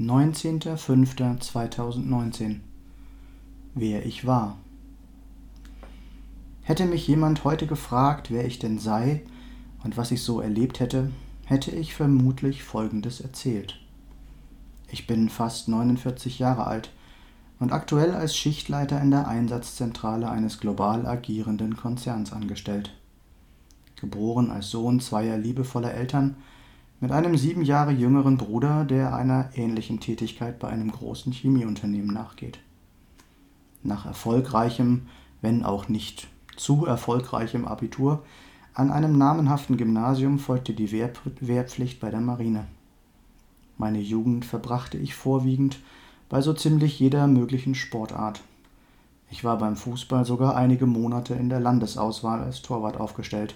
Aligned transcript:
19.05.2019 0.00 2.56
Wer 3.76 4.04
ich 4.04 4.26
war. 4.26 4.58
Hätte 6.62 6.86
mich 6.86 7.06
jemand 7.06 7.44
heute 7.44 7.68
gefragt, 7.68 8.32
wer 8.32 8.44
ich 8.44 8.58
denn 8.58 8.80
sei 8.80 9.22
und 9.84 9.96
was 9.96 10.10
ich 10.10 10.24
so 10.24 10.40
erlebt 10.40 10.80
hätte, 10.80 11.12
hätte 11.44 11.70
ich 11.70 11.94
vermutlich 11.94 12.64
Folgendes 12.64 13.20
erzählt. 13.20 13.78
Ich 14.90 15.06
bin 15.06 15.28
fast 15.28 15.68
49 15.68 16.40
Jahre 16.40 16.66
alt 16.66 16.90
und 17.60 17.70
aktuell 17.70 18.16
als 18.16 18.36
Schichtleiter 18.36 19.00
in 19.00 19.12
der 19.12 19.28
Einsatzzentrale 19.28 20.28
eines 20.28 20.58
global 20.58 21.06
agierenden 21.06 21.76
Konzerns 21.76 22.32
angestellt. 22.32 22.92
Geboren 23.94 24.50
als 24.50 24.70
Sohn 24.70 24.98
zweier 24.98 25.38
liebevoller 25.38 25.94
Eltern 25.94 26.34
mit 27.00 27.12
einem 27.12 27.36
sieben 27.36 27.62
Jahre 27.62 27.92
jüngeren 27.92 28.36
Bruder, 28.36 28.84
der 28.84 29.14
einer 29.14 29.50
ähnlichen 29.54 30.00
Tätigkeit 30.00 30.58
bei 30.58 30.68
einem 30.68 30.90
großen 30.90 31.32
Chemieunternehmen 31.32 32.12
nachgeht. 32.12 32.58
Nach 33.82 34.06
erfolgreichem, 34.06 35.02
wenn 35.42 35.64
auch 35.64 35.88
nicht 35.88 36.28
zu 36.56 36.86
erfolgreichem 36.86 37.66
Abitur 37.66 38.22
an 38.72 38.90
einem 38.90 39.16
namenhaften 39.16 39.76
Gymnasium 39.76 40.38
folgte 40.38 40.72
die 40.72 40.90
Wehr 40.90 41.12
Wehrpflicht 41.40 42.00
bei 42.00 42.10
der 42.10 42.20
Marine. 42.20 42.66
Meine 43.76 44.00
Jugend 44.00 44.44
verbrachte 44.44 44.98
ich 44.98 45.14
vorwiegend 45.14 45.80
bei 46.28 46.40
so 46.40 46.52
ziemlich 46.52 46.98
jeder 46.98 47.26
möglichen 47.26 47.74
Sportart. 47.74 48.40
Ich 49.30 49.44
war 49.44 49.58
beim 49.58 49.76
Fußball 49.76 50.24
sogar 50.24 50.56
einige 50.56 50.86
Monate 50.86 51.34
in 51.34 51.48
der 51.48 51.60
Landesauswahl 51.60 52.40
als 52.40 52.62
Torwart 52.62 52.98
aufgestellt 52.98 53.54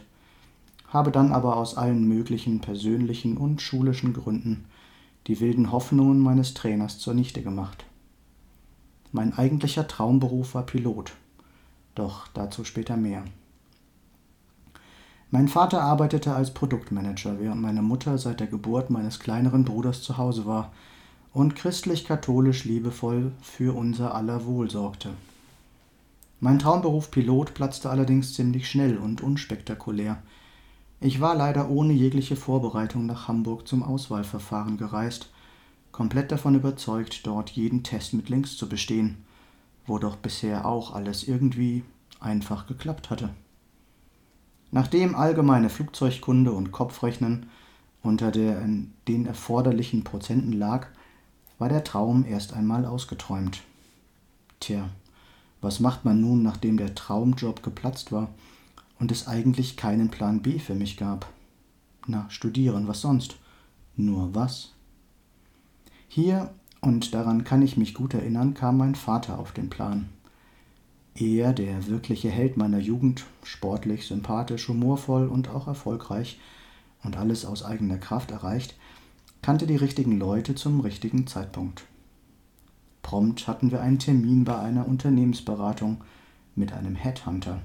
habe 0.88 1.10
dann 1.10 1.32
aber 1.32 1.56
aus 1.56 1.76
allen 1.76 2.06
möglichen 2.08 2.60
persönlichen 2.60 3.36
und 3.36 3.62
schulischen 3.62 4.12
Gründen 4.12 4.64
die 5.28 5.40
wilden 5.40 5.70
Hoffnungen 5.70 6.20
meines 6.20 6.54
Trainers 6.54 6.98
zunichte 6.98 7.42
gemacht. 7.42 7.84
Mein 9.12 9.36
eigentlicher 9.36 9.86
Traumberuf 9.86 10.54
war 10.54 10.64
Pilot, 10.64 11.12
doch 11.94 12.28
dazu 12.28 12.64
später 12.64 12.96
mehr. 12.96 13.24
Mein 15.30 15.48
Vater 15.48 15.82
arbeitete 15.82 16.34
als 16.34 16.54
Produktmanager, 16.54 17.38
während 17.38 17.60
meine 17.60 17.82
Mutter 17.82 18.16
seit 18.16 18.40
der 18.40 18.46
Geburt 18.46 18.88
meines 18.88 19.20
kleineren 19.20 19.64
Bruders 19.66 20.02
zu 20.02 20.16
Hause 20.16 20.46
war 20.46 20.72
und 21.34 21.54
christlich-katholisch 21.54 22.64
liebevoll 22.64 23.32
für 23.42 23.76
unser 23.76 24.14
aller 24.14 24.46
Wohl 24.46 24.70
sorgte. 24.70 25.10
Mein 26.40 26.58
Traumberuf 26.58 27.10
Pilot 27.10 27.52
platzte 27.52 27.90
allerdings 27.90 28.32
ziemlich 28.32 28.70
schnell 28.70 28.96
und 28.96 29.20
unspektakulär, 29.20 30.22
ich 31.00 31.20
war 31.20 31.34
leider 31.34 31.70
ohne 31.70 31.92
jegliche 31.92 32.34
Vorbereitung 32.34 33.06
nach 33.06 33.28
Hamburg 33.28 33.68
zum 33.68 33.82
Auswahlverfahren 33.82 34.78
gereist, 34.78 35.30
komplett 35.92 36.32
davon 36.32 36.54
überzeugt, 36.54 37.26
dort 37.26 37.50
jeden 37.50 37.82
Test 37.84 38.14
mit 38.14 38.28
links 38.28 38.56
zu 38.56 38.68
bestehen, 38.68 39.18
wo 39.86 39.98
doch 39.98 40.16
bisher 40.16 40.66
auch 40.66 40.94
alles 40.94 41.26
irgendwie 41.26 41.84
einfach 42.20 42.66
geklappt 42.66 43.10
hatte. 43.10 43.30
Nachdem 44.70 45.14
allgemeine 45.14 45.70
Flugzeugkunde 45.70 46.52
und 46.52 46.72
Kopfrechnen 46.72 47.46
unter 48.02 48.30
der, 48.30 48.60
den 49.06 49.26
erforderlichen 49.26 50.04
Prozenten 50.04 50.52
lag, 50.52 50.88
war 51.58 51.68
der 51.68 51.84
Traum 51.84 52.24
erst 52.26 52.52
einmal 52.52 52.84
ausgeträumt. 52.84 53.62
Tja, 54.60 54.88
was 55.60 55.80
macht 55.80 56.04
man 56.04 56.20
nun, 56.20 56.42
nachdem 56.42 56.76
der 56.76 56.94
Traumjob 56.94 57.62
geplatzt 57.62 58.12
war 58.12 58.28
und 58.98 59.12
es 59.12 59.28
eigentlich 59.28 59.76
keinen 59.76 60.10
Plan 60.10 60.42
B 60.42 60.58
für 60.58 60.74
mich 60.74 60.96
gab. 60.96 61.32
Na, 62.06 62.28
studieren, 62.30 62.88
was 62.88 63.00
sonst? 63.00 63.36
Nur 63.96 64.34
was? 64.34 64.72
Hier, 66.08 66.50
und 66.80 67.12
daran 67.14 67.44
kann 67.44 67.62
ich 67.62 67.76
mich 67.76 67.94
gut 67.94 68.14
erinnern, 68.14 68.54
kam 68.54 68.78
mein 68.78 68.94
Vater 68.94 69.38
auf 69.38 69.52
den 69.52 69.68
Plan. 69.68 70.08
Er, 71.14 71.52
der 71.52 71.88
wirkliche 71.88 72.30
Held 72.30 72.56
meiner 72.56 72.78
Jugend, 72.78 73.24
sportlich, 73.42 74.06
sympathisch, 74.06 74.68
humorvoll 74.68 75.26
und 75.26 75.48
auch 75.48 75.66
erfolgreich 75.66 76.38
und 77.02 77.16
alles 77.16 77.44
aus 77.44 77.64
eigener 77.64 77.98
Kraft 77.98 78.30
erreicht, 78.30 78.76
kannte 79.42 79.66
die 79.66 79.76
richtigen 79.76 80.18
Leute 80.18 80.54
zum 80.54 80.80
richtigen 80.80 81.26
Zeitpunkt. 81.26 81.84
Prompt 83.02 83.48
hatten 83.48 83.70
wir 83.70 83.80
einen 83.80 83.98
Termin 83.98 84.44
bei 84.44 84.58
einer 84.58 84.86
Unternehmensberatung 84.86 86.02
mit 86.54 86.72
einem 86.72 86.94
Headhunter. 86.94 87.62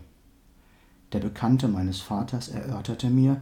Der 1.13 1.19
Bekannte 1.19 1.67
meines 1.67 2.01
Vaters 2.01 2.49
erörterte 2.49 3.11
mir 3.11 3.39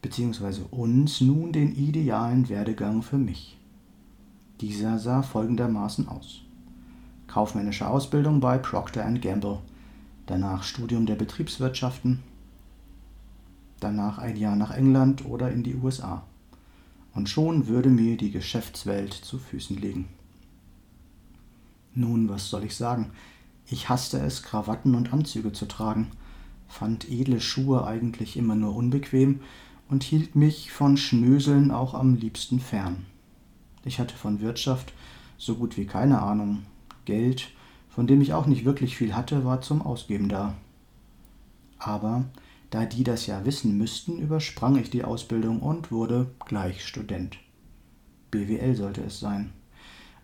bzw. 0.00 0.62
uns 0.70 1.20
nun 1.20 1.52
den 1.52 1.74
idealen 1.76 2.48
Werdegang 2.48 3.02
für 3.02 3.18
mich. 3.18 3.58
Dieser 4.62 4.98
sah 4.98 5.22
folgendermaßen 5.22 6.08
aus. 6.08 6.40
Kaufmännische 7.26 7.86
Ausbildung 7.86 8.40
bei 8.40 8.56
Procter 8.56 9.04
Gamble, 9.12 9.58
danach 10.24 10.62
Studium 10.62 11.04
der 11.04 11.14
Betriebswirtschaften, 11.14 12.20
danach 13.80 14.16
ein 14.16 14.36
Jahr 14.36 14.56
nach 14.56 14.70
England 14.70 15.26
oder 15.26 15.52
in 15.52 15.62
die 15.62 15.76
USA. 15.76 16.24
Und 17.14 17.28
schon 17.28 17.66
würde 17.66 17.90
mir 17.90 18.16
die 18.16 18.30
Geschäftswelt 18.30 19.12
zu 19.12 19.38
Füßen 19.38 19.76
liegen. 19.76 20.08
Nun, 21.94 22.30
was 22.30 22.48
soll 22.48 22.64
ich 22.64 22.76
sagen? 22.76 23.10
Ich 23.66 23.90
hasste 23.90 24.20
es, 24.20 24.42
Krawatten 24.42 24.94
und 24.94 25.12
Anzüge 25.12 25.52
zu 25.52 25.66
tragen 25.66 26.10
fand 26.70 27.10
edle 27.10 27.40
Schuhe 27.40 27.86
eigentlich 27.86 28.36
immer 28.36 28.54
nur 28.54 28.74
unbequem 28.74 29.40
und 29.88 30.02
hielt 30.02 30.36
mich 30.36 30.70
von 30.70 30.96
Schnöseln 30.96 31.70
auch 31.70 31.94
am 31.94 32.14
liebsten 32.14 32.60
fern. 32.60 33.04
Ich 33.84 33.98
hatte 33.98 34.14
von 34.14 34.40
Wirtschaft 34.40 34.92
so 35.36 35.56
gut 35.56 35.76
wie 35.76 35.86
keine 35.86 36.22
Ahnung. 36.22 36.62
Geld, 37.04 37.50
von 37.88 38.06
dem 38.06 38.20
ich 38.20 38.32
auch 38.32 38.46
nicht 38.46 38.64
wirklich 38.64 38.96
viel 38.96 39.14
hatte, 39.14 39.44
war 39.44 39.60
zum 39.62 39.82
Ausgeben 39.82 40.28
da. 40.28 40.54
Aber 41.78 42.24
da 42.70 42.84
die 42.84 43.02
das 43.02 43.26
ja 43.26 43.44
wissen 43.44 43.76
müssten, 43.76 44.18
übersprang 44.18 44.76
ich 44.76 44.90
die 44.90 45.02
Ausbildung 45.02 45.60
und 45.60 45.90
wurde 45.90 46.30
gleich 46.46 46.86
Student. 46.86 47.38
BWL 48.30 48.76
sollte 48.76 49.02
es 49.02 49.18
sein. 49.18 49.52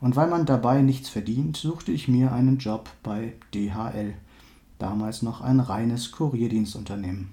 Und 0.00 0.14
weil 0.14 0.28
man 0.28 0.46
dabei 0.46 0.82
nichts 0.82 1.08
verdient, 1.08 1.56
suchte 1.56 1.90
ich 1.90 2.06
mir 2.06 2.32
einen 2.32 2.58
Job 2.58 2.90
bei 3.02 3.32
DHL 3.52 4.14
damals 4.78 5.22
noch 5.22 5.40
ein 5.40 5.60
reines 5.60 6.12
Kurierdienstunternehmen. 6.12 7.30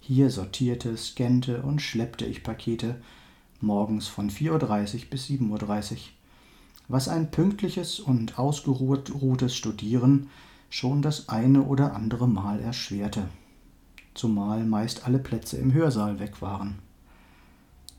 Hier 0.00 0.30
sortierte, 0.30 0.96
scannte 0.96 1.62
und 1.62 1.82
schleppte 1.82 2.26
ich 2.26 2.42
Pakete 2.42 2.96
morgens 3.60 4.06
von 4.06 4.30
4.30 4.30 4.94
Uhr 4.94 5.00
bis 5.10 5.26
7.30 5.26 5.92
Uhr, 5.92 5.98
was 6.88 7.08
ein 7.08 7.30
pünktliches 7.30 8.00
und 8.00 8.38
ausgeruhtes 8.38 9.56
Studieren 9.56 10.28
schon 10.68 11.02
das 11.02 11.28
eine 11.28 11.62
oder 11.62 11.94
andere 11.94 12.28
Mal 12.28 12.60
erschwerte, 12.60 13.28
zumal 14.14 14.64
meist 14.64 15.06
alle 15.06 15.18
Plätze 15.18 15.56
im 15.56 15.72
Hörsaal 15.72 16.20
weg 16.20 16.42
waren. 16.42 16.78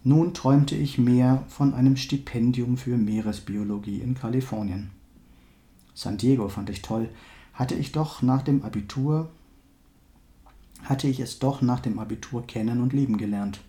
Nun 0.03 0.33
träumte 0.33 0.75
ich 0.75 0.97
mehr 0.97 1.43
von 1.49 1.73
einem 1.73 1.97
Stipendium 1.97 2.77
für 2.77 2.97
Meeresbiologie 2.97 3.99
in 3.99 4.13
Kalifornien. 4.13 4.91
San 5.93 6.17
Diego 6.17 6.47
fand 6.47 6.69
ich 6.69 6.81
toll, 6.81 7.09
hatte 7.57 7.75
ich 7.75 7.91
doch 7.91 8.21
nach 8.21 8.43
dem 8.43 8.63
Abitur 8.63 9.29
hatte 10.83 11.07
ich 11.07 11.19
es 11.19 11.39
doch 11.39 11.61
nach 11.61 11.79
dem 11.79 11.99
Abitur 11.99 12.45
kennen 12.45 12.81
und 12.81 12.93
lieben 12.93 13.17
gelernt. 13.17 13.59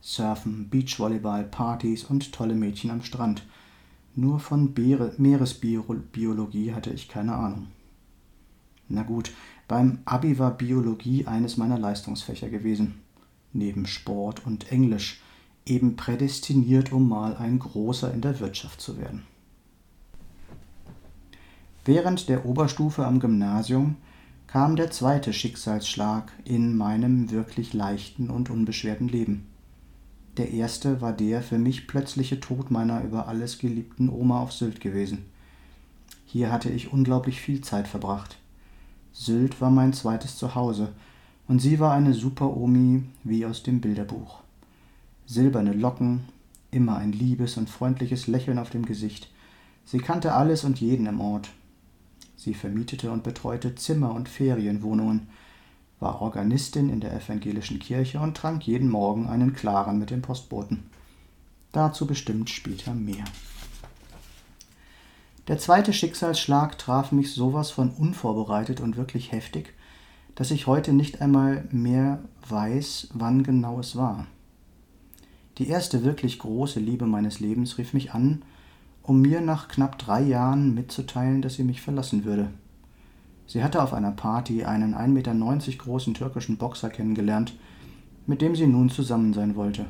Surfen, 0.00 0.68
Beachvolleyball, 0.70 1.44
Partys 1.44 2.04
und 2.04 2.32
tolle 2.32 2.54
Mädchen 2.54 2.90
am 2.90 3.02
Strand. 3.02 3.44
Nur 4.16 4.40
von 4.40 4.72
Beere, 4.74 5.12
Meeresbiologie 5.18 6.72
hatte 6.72 6.90
ich 6.90 7.08
keine 7.08 7.34
Ahnung. 7.34 7.68
Na 8.88 9.02
gut, 9.02 9.32
beim 9.68 9.98
Abi 10.04 10.38
war 10.38 10.56
Biologie 10.56 11.26
eines 11.26 11.56
meiner 11.56 11.78
Leistungsfächer 11.78 12.48
gewesen. 12.48 12.94
Neben 13.52 13.86
Sport 13.86 14.46
und 14.46 14.72
Englisch, 14.72 15.20
eben 15.66 15.96
prädestiniert, 15.96 16.92
um 16.92 17.08
mal 17.08 17.36
ein 17.36 17.58
Großer 17.58 18.12
in 18.12 18.22
der 18.22 18.40
Wirtschaft 18.40 18.80
zu 18.80 18.98
werden. 18.98 19.24
Während 21.88 22.28
der 22.28 22.44
Oberstufe 22.44 23.06
am 23.06 23.18
Gymnasium 23.18 23.96
kam 24.46 24.76
der 24.76 24.90
zweite 24.90 25.32
Schicksalsschlag 25.32 26.30
in 26.44 26.76
meinem 26.76 27.30
wirklich 27.30 27.72
leichten 27.72 28.28
und 28.28 28.50
unbeschwerten 28.50 29.08
Leben. 29.08 29.46
Der 30.36 30.50
erste 30.50 31.00
war 31.00 31.14
der 31.14 31.40
für 31.40 31.58
mich 31.58 31.86
plötzliche 31.86 32.40
Tod 32.40 32.70
meiner 32.70 33.02
über 33.04 33.26
alles 33.26 33.56
geliebten 33.56 34.10
Oma 34.10 34.42
auf 34.42 34.52
Sylt 34.52 34.82
gewesen. 34.82 35.24
Hier 36.26 36.52
hatte 36.52 36.68
ich 36.68 36.92
unglaublich 36.92 37.40
viel 37.40 37.62
Zeit 37.62 37.88
verbracht. 37.88 38.36
Sylt 39.14 39.58
war 39.62 39.70
mein 39.70 39.94
zweites 39.94 40.36
Zuhause, 40.36 40.92
und 41.46 41.60
sie 41.60 41.80
war 41.80 41.94
eine 41.94 42.12
Super-Omi 42.12 43.04
wie 43.24 43.46
aus 43.46 43.62
dem 43.62 43.80
Bilderbuch. 43.80 44.40
Silberne 45.24 45.72
Locken, 45.72 46.24
immer 46.70 46.98
ein 46.98 47.12
liebes 47.12 47.56
und 47.56 47.70
freundliches 47.70 48.26
Lächeln 48.26 48.58
auf 48.58 48.68
dem 48.68 48.84
Gesicht. 48.84 49.30
Sie 49.86 50.00
kannte 50.00 50.34
alles 50.34 50.64
und 50.64 50.82
jeden 50.82 51.06
im 51.06 51.22
Ort. 51.22 51.48
Sie 52.38 52.54
vermietete 52.54 53.10
und 53.10 53.24
betreute 53.24 53.74
Zimmer 53.74 54.14
und 54.14 54.28
Ferienwohnungen, 54.28 55.28
war 55.98 56.22
Organistin 56.22 56.88
in 56.88 57.00
der 57.00 57.12
evangelischen 57.12 57.80
Kirche 57.80 58.20
und 58.20 58.36
trank 58.36 58.62
jeden 58.64 58.88
Morgen 58.88 59.26
einen 59.26 59.54
klaren 59.54 59.98
mit 59.98 60.10
dem 60.10 60.22
Postboten. 60.22 60.84
Dazu 61.72 62.06
bestimmt 62.06 62.48
später 62.48 62.94
mehr. 62.94 63.24
Der 65.48 65.58
zweite 65.58 65.92
Schicksalsschlag 65.92 66.78
traf 66.78 67.10
mich 67.10 67.32
sowas 67.32 67.72
von 67.72 67.90
unvorbereitet 67.90 68.80
und 68.80 68.96
wirklich 68.96 69.32
heftig, 69.32 69.74
dass 70.36 70.52
ich 70.52 70.68
heute 70.68 70.92
nicht 70.92 71.20
einmal 71.20 71.66
mehr 71.72 72.22
weiß, 72.48 73.08
wann 73.14 73.42
genau 73.42 73.80
es 73.80 73.96
war. 73.96 74.26
Die 75.58 75.66
erste 75.66 76.04
wirklich 76.04 76.38
große 76.38 76.78
Liebe 76.78 77.06
meines 77.06 77.40
Lebens 77.40 77.78
rief 77.78 77.92
mich 77.92 78.12
an, 78.12 78.42
um 79.08 79.22
mir 79.22 79.40
nach 79.40 79.68
knapp 79.68 79.98
drei 79.98 80.20
Jahren 80.20 80.74
mitzuteilen, 80.74 81.40
dass 81.40 81.54
sie 81.54 81.64
mich 81.64 81.80
verlassen 81.80 82.26
würde. 82.26 82.50
Sie 83.46 83.64
hatte 83.64 83.82
auf 83.82 83.94
einer 83.94 84.10
Party 84.10 84.64
einen 84.64 84.94
1,90 84.94 85.08
Meter 85.08 85.34
großen 85.78 86.12
türkischen 86.12 86.58
Boxer 86.58 86.90
kennengelernt, 86.90 87.54
mit 88.26 88.42
dem 88.42 88.54
sie 88.54 88.66
nun 88.66 88.90
zusammen 88.90 89.32
sein 89.32 89.56
wollte. 89.56 89.86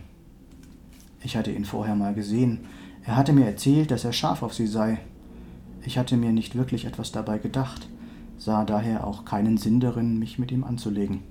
Ich 1.20 1.36
hatte 1.36 1.50
ihn 1.50 1.64
vorher 1.64 1.96
mal 1.96 2.14
gesehen. 2.14 2.60
Er 3.04 3.16
hatte 3.16 3.32
mir 3.32 3.46
erzählt, 3.46 3.90
dass 3.90 4.04
er 4.04 4.12
scharf 4.12 4.44
auf 4.44 4.54
sie 4.54 4.68
sei. 4.68 5.00
Ich 5.84 5.98
hatte 5.98 6.16
mir 6.16 6.30
nicht 6.30 6.54
wirklich 6.54 6.84
etwas 6.84 7.10
dabei 7.10 7.38
gedacht, 7.38 7.88
sah 8.36 8.64
daher 8.64 9.04
auch 9.04 9.24
keinen 9.24 9.58
Sinn 9.58 9.80
darin, 9.80 10.20
mich 10.20 10.38
mit 10.38 10.52
ihm 10.52 10.62
anzulegen. 10.62 11.24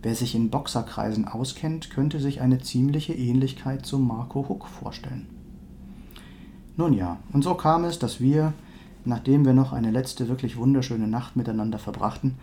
Wer 0.00 0.14
sich 0.14 0.34
in 0.34 0.48
Boxerkreisen 0.48 1.28
auskennt, 1.28 1.90
könnte 1.90 2.18
sich 2.18 2.40
eine 2.40 2.60
ziemliche 2.60 3.12
Ähnlichkeit 3.12 3.84
zu 3.84 3.98
Marco 3.98 4.48
Huck 4.48 4.66
vorstellen. 4.68 5.37
Nun 6.78 6.94
ja, 6.94 7.18
und 7.32 7.42
so 7.42 7.54
kam 7.54 7.82
es, 7.82 7.98
dass 7.98 8.20
wir, 8.20 8.52
nachdem 9.04 9.44
wir 9.44 9.52
noch 9.52 9.72
eine 9.72 9.90
letzte 9.90 10.28
wirklich 10.28 10.56
wunderschöne 10.56 11.08
Nacht 11.08 11.34
miteinander 11.34 11.80
verbrachten, 11.80 12.36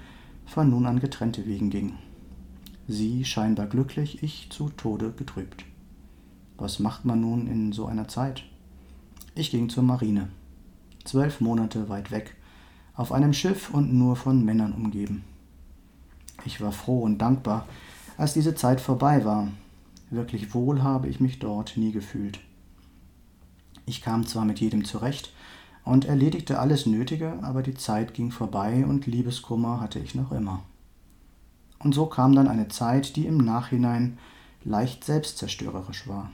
von 0.46 0.70
nun 0.70 0.86
an 0.86 1.00
getrennte 1.00 1.46
Wegen 1.46 1.70
gingen. 1.70 1.98
Sie 2.86 3.24
scheinbar 3.24 3.68
glücklich, 3.68 4.22
ich 4.24 4.50
zu 4.50 4.68
Tode 4.68 5.12
getrübt. 5.12 5.64
Was 6.58 6.80
macht 6.80 7.06
man 7.06 7.22
nun 7.22 7.48
in 7.48 7.72
so 7.72 7.86
einer 7.86 8.10
Zeit? 8.10 8.44
Ich 9.36 9.52
ging 9.52 9.70
zur 9.70 9.84
Marine. 9.84 10.28
Zwölf 11.06 11.40
Monate 11.40 11.88
weit 11.88 12.12
weg, 12.12 12.36
auf 12.94 13.14
einem 13.14 13.32
Schiff 13.32 13.70
und 13.70 13.94
nur 13.94 14.18
von 14.18 14.44
Männern 14.44 14.74
umgeben. 14.74 15.24
Ich 16.44 16.60
war 16.60 16.74
froh 16.74 17.04
und 17.04 17.20
dankbar, 17.20 17.66
als 18.18 18.34
diese 18.34 18.54
Zeit 18.54 18.82
vorbei 18.82 19.24
war. 19.24 19.48
Wirklich 20.10 20.54
wohl 20.54 20.84
habe 20.84 21.08
ich 21.08 21.22
mich 21.22 21.40
dort 21.40 21.78
nie 21.78 21.94
gefühlt. 21.94 22.42
Ich 23.86 24.02
kam 24.02 24.26
zwar 24.26 24.46
mit 24.46 24.60
jedem 24.60 24.86
zurecht 24.86 25.32
und 25.84 26.06
erledigte 26.06 26.60
alles 26.60 26.86
Nötige, 26.86 27.40
aber 27.44 27.62
die 27.62 27.76
Zeit 27.76 28.14
ging 28.14 28.32
vorbei 28.32 28.86
und 28.86 29.06
Liebeskummer 29.06 29.80
hatte 29.80 30.00
ich 30.00 30.16
noch 30.16 30.32
immer. 30.32 30.64
Und 31.80 31.94
so 31.94 32.08
kam 32.08 32.34
dann 32.36 32.48
eine 32.48 32.68
Zeit, 32.68 33.16
die 33.16 33.28
im 33.28 33.38
Nachhinein 33.38 34.18
leicht 34.64 35.04
selbstzerstörerisch 35.04 36.08
war. 36.08 36.32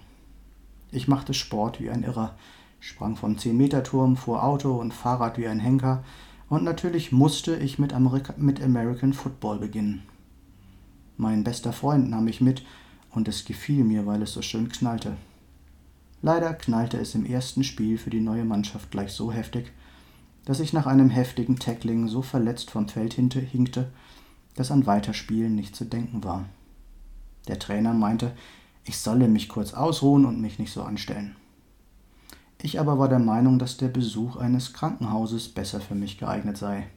Ich 0.92 1.08
machte 1.08 1.34
Sport 1.34 1.82
wie 1.82 1.90
ein 1.90 2.04
Irrer, 2.04 2.36
sprang 2.80 3.18
vom 3.18 3.36
10-Meter-Turm, 3.36 4.16
fuhr 4.16 4.44
Auto 4.44 4.74
und 4.76 4.94
Fahrrad 4.94 5.38
wie 5.38 5.48
ein 5.48 5.60
Henker 5.60 6.04
und 6.50 6.64
natürlich 6.64 7.12
musste 7.12 7.56
ich 7.56 7.80
mit, 7.80 7.94
Amerika 7.94 8.34
mit 8.38 8.62
American 8.62 9.14
Football 9.14 9.60
beginnen. 9.60 10.04
Mein 11.18 11.44
bester 11.44 11.74
Freund 11.74 12.10
nahm 12.10 12.26
mich 12.26 12.42
mit 12.42 12.64
und 13.12 13.28
es 13.28 13.46
gefiel 13.46 13.84
mir, 13.84 14.06
weil 14.06 14.22
es 14.22 14.34
so 14.34 14.42
schön 14.42 14.70
knallte. 14.70 15.18
Leider 16.22 16.54
knallte 16.54 16.98
es 16.98 17.16
im 17.16 17.26
ersten 17.26 17.64
Spiel 17.64 17.98
für 17.98 18.10
die 18.10 18.22
neue 18.22 18.46
Mannschaft 18.46 18.92
gleich 18.92 19.12
so 19.12 19.32
heftig, 19.32 19.72
dass 20.46 20.60
ich 20.60 20.74
nach 20.74 20.86
einem 20.86 21.10
heftigen 21.10 21.58
Tackling 21.58 22.08
so 22.08 22.22
verletzt 22.22 22.72
vom 22.72 22.88
Feld 22.88 23.14
hinkte, 23.14 23.92
dass 24.56 24.72
an 24.72 24.86
Weiterspielen 24.86 25.56
nicht 25.56 25.76
zu 25.76 25.86
denken 25.86 26.24
war. 26.24 26.46
Der 27.48 27.58
Trainer 27.58 27.94
meinte, 27.94 28.34
ich 28.84 28.98
solle 28.98 29.28
mich 29.28 29.50
kurz 29.50 29.74
ausruhen 29.74 30.26
und 30.26 30.42
mich 30.42 30.60
nicht 30.60 30.74
so 30.74 30.84
anstellen. 30.84 31.36
Ich 32.62 32.80
aber 32.80 33.00
war 33.00 33.10
der 33.10 33.20
Meinung, 33.20 33.58
dass 33.58 33.78
der 33.78 33.88
Besuch 33.88 34.36
eines 34.36 34.74
Krankenhauses 34.74 35.50
besser 35.50 35.82
für 35.82 35.96
mich 35.96 36.20
geeignet 36.20 36.58
sei. 36.58 36.88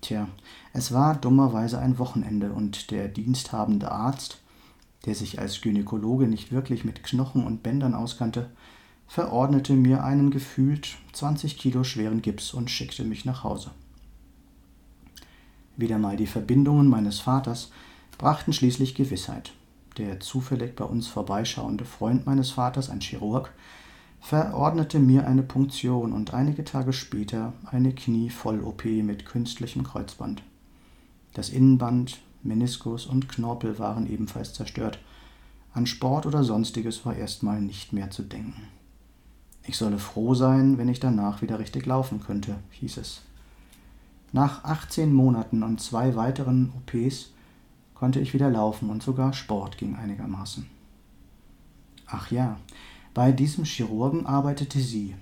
Tja, 0.00 0.28
es 0.72 0.92
war 0.92 1.16
dummerweise 1.16 1.78
ein 1.78 1.98
Wochenende 1.98 2.52
und 2.52 2.90
der 2.90 3.08
diensthabende 3.08 3.90
Arzt 3.90 4.40
der 5.06 5.14
sich 5.14 5.38
als 5.38 5.60
Gynäkologe 5.60 6.26
nicht 6.26 6.52
wirklich 6.52 6.84
mit 6.84 7.02
Knochen 7.02 7.44
und 7.44 7.62
Bändern 7.62 7.94
auskannte, 7.94 8.50
verordnete 9.06 9.72
mir 9.72 10.04
einen 10.04 10.30
gefühlt 10.30 10.96
20 11.12 11.58
Kilo 11.58 11.84
schweren 11.84 12.22
Gips 12.22 12.54
und 12.54 12.70
schickte 12.70 13.04
mich 13.04 13.24
nach 13.24 13.42
Hause. 13.42 13.70
Wieder 15.76 15.98
mal 15.98 16.16
die 16.16 16.26
Verbindungen 16.26 16.88
meines 16.88 17.20
Vaters 17.20 17.72
brachten 18.18 18.52
schließlich 18.52 18.94
Gewissheit. 18.94 19.52
Der 19.96 20.20
zufällig 20.20 20.76
bei 20.76 20.84
uns 20.84 21.08
vorbeischauende 21.08 21.84
Freund 21.84 22.26
meines 22.26 22.50
Vaters, 22.50 22.90
ein 22.90 23.00
Chirurg, 23.00 23.52
verordnete 24.20 24.98
mir 24.98 25.26
eine 25.26 25.42
Punktion 25.42 26.12
und 26.12 26.34
einige 26.34 26.64
Tage 26.64 26.92
später 26.92 27.54
eine 27.64 27.94
Knievoll-OP 27.94 28.84
mit 28.84 29.24
künstlichem 29.24 29.82
Kreuzband. 29.82 30.42
Das 31.32 31.48
Innenband 31.48 32.20
Meniskus 32.42 33.06
und 33.06 33.28
Knorpel 33.28 33.78
waren 33.78 34.10
ebenfalls 34.10 34.54
zerstört. 34.54 34.98
An 35.72 35.86
Sport 35.86 36.26
oder 36.26 36.42
sonstiges 36.42 37.04
war 37.06 37.14
erstmal 37.14 37.60
nicht 37.60 37.92
mehr 37.92 38.10
zu 38.10 38.22
denken. 38.22 38.68
Ich 39.64 39.76
solle 39.76 39.98
froh 39.98 40.34
sein, 40.34 40.78
wenn 40.78 40.88
ich 40.88 41.00
danach 41.00 41.42
wieder 41.42 41.58
richtig 41.58 41.86
laufen 41.86 42.20
könnte, 42.20 42.56
hieß 42.70 42.96
es. 42.96 43.22
Nach 44.32 44.64
18 44.64 45.12
Monaten 45.12 45.62
und 45.62 45.80
zwei 45.80 46.16
weiteren 46.16 46.72
OPs 46.76 47.30
konnte 47.94 48.20
ich 48.20 48.32
wieder 48.32 48.48
laufen 48.48 48.88
und 48.88 49.02
sogar 49.02 49.32
Sport 49.32 49.76
ging 49.76 49.96
einigermaßen. 49.96 50.66
Ach 52.06 52.30
ja, 52.30 52.56
bei 53.12 53.32
diesem 53.32 53.64
Chirurgen 53.64 54.26
arbeitete 54.26 54.80
sie, 54.80 55.14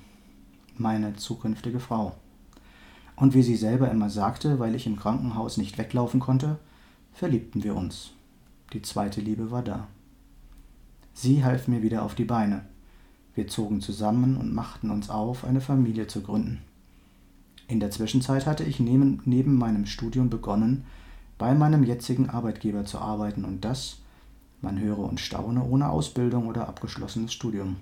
meine 0.77 1.17
zukünftige 1.17 1.81
Frau. 1.81 2.15
Und 3.17 3.35
wie 3.35 3.43
sie 3.43 3.57
selber 3.57 3.91
immer 3.91 4.11
sagte, 4.11 4.59
weil 4.59 4.75
ich 4.75 4.87
im 4.87 4.97
Krankenhaus 4.97 5.57
nicht 5.57 5.77
weglaufen 5.77 6.21
konnte, 6.21 6.59
verliebten 7.19 7.65
wir 7.65 7.75
uns. 7.75 8.13
Die 8.73 8.81
zweite 8.81 9.21
Liebe 9.21 9.51
war 9.51 9.63
da. 9.63 9.89
Sie 11.15 11.43
half 11.43 11.67
mir 11.67 11.83
wieder 11.83 12.05
auf 12.05 12.15
die 12.15 12.25
Beine. 12.25 12.65
Wir 13.35 13.49
zogen 13.49 13.81
zusammen 13.81 14.37
und 14.37 14.55
machten 14.55 14.91
uns 14.91 15.11
auf, 15.11 15.45
eine 15.45 15.61
Familie 15.61 16.07
zu 16.07 16.23
gründen. 16.23 16.61
In 17.67 17.81
der 17.81 17.91
Zwischenzeit 17.91 18.47
hatte 18.47 18.63
ich 18.63 18.79
neben, 18.79 19.21
neben 19.25 19.57
meinem 19.57 19.85
Studium 19.85 20.31
begonnen, 20.31 20.85
bei 21.39 21.55
meinem 21.55 21.83
jetzigen 21.83 22.31
Arbeitgeber 22.31 22.85
zu 22.85 22.99
arbeiten 22.99 23.45
und 23.45 23.65
das, 23.65 23.99
man 24.61 24.79
höre 24.79 25.01
und 25.01 25.19
staune, 25.19 25.65
ohne 25.65 25.91
Ausbildung 25.91 26.47
oder 26.47 26.69
abgeschlossenes 26.69 27.33
Studium. 27.33 27.77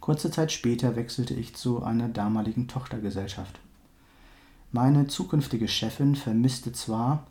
Kurze 0.00 0.32
Zeit 0.32 0.50
später 0.50 0.96
wechselte 0.96 1.34
ich 1.34 1.54
zu 1.54 1.84
einer 1.84 2.08
damaligen 2.08 2.66
Tochtergesellschaft. 2.66 3.60
Meine 4.72 5.06
zukünftige 5.06 5.68
Chefin 5.68 6.16
vermisste 6.16 6.72
zwar, 6.72 7.26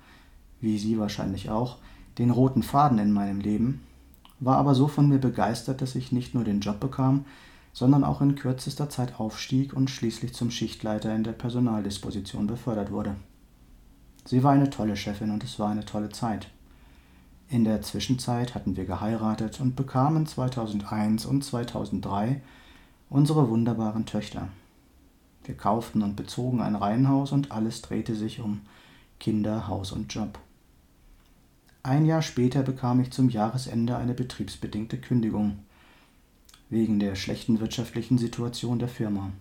wie 0.62 0.78
Sie 0.78 1.00
wahrscheinlich 1.00 1.50
auch, 1.50 1.78
den 2.18 2.30
roten 2.30 2.64
Faden 2.64 3.00
in 3.00 3.12
meinem 3.12 3.40
Leben, 3.40 3.82
war 4.40 4.58
aber 4.58 4.76
so 4.76 4.88
von 4.88 5.08
mir 5.10 5.20
begeistert, 5.20 5.82
dass 5.82 5.96
ich 5.96 6.12
nicht 6.12 6.34
nur 6.34 6.44
den 6.44 6.62
Job 6.62 6.80
bekam, 6.80 7.26
sondern 7.74 8.04
auch 8.04 8.22
in 8.22 8.36
kürzester 8.36 8.90
Zeit 8.90 9.20
aufstieg 9.20 9.74
und 9.74 9.90
schließlich 9.90 10.34
zum 10.34 10.52
Schichtleiter 10.52 11.16
in 11.16 11.24
der 11.24 11.32
Personaldisposition 11.32 12.48
befördert 12.48 12.92
wurde. 12.92 13.16
Sie 14.26 14.44
war 14.44 14.52
eine 14.52 14.70
tolle 14.70 14.96
Chefin 14.96 15.32
und 15.32 15.44
es 15.44 15.58
war 15.58 15.70
eine 15.70 15.86
tolle 15.86 16.10
Zeit. 16.10 16.50
In 17.50 17.64
der 17.64 17.82
Zwischenzeit 17.82 18.56
hatten 18.56 18.78
wir 18.78 18.86
geheiratet 18.86 19.60
und 19.60 19.76
bekamen 19.76 20.26
2001 20.26 21.26
und 21.26 21.44
2003 21.44 22.42
unsere 23.10 23.50
wunderbaren 23.50 24.06
Töchter. 24.06 24.48
Wir 25.44 25.56
kauften 25.56 26.02
und 26.02 26.16
bezogen 26.16 26.62
ein 26.62 26.76
Reihenhaus 26.76 27.32
und 27.32 27.52
alles 27.52 27.82
drehte 27.82 28.16
sich 28.16 28.40
um 28.40 28.62
Kinder, 29.20 29.68
Haus 29.68 29.92
und 29.92 30.14
Job. 30.14 30.40
Ein 31.84 32.06
Jahr 32.06 32.22
später 32.22 32.62
bekam 32.62 33.00
ich 33.00 33.10
zum 33.10 33.30
Jahresende 33.30 33.98
eine 33.98 34.14
betriebsbedingte 34.14 35.00
Kündigung 35.00 35.58
wegen 36.70 37.00
der 37.00 37.16
schlechten 37.16 37.60
wirtschaftlichen 37.60 38.20
Situation 38.20 38.78
der 38.78 38.88
Firma. 38.88 39.32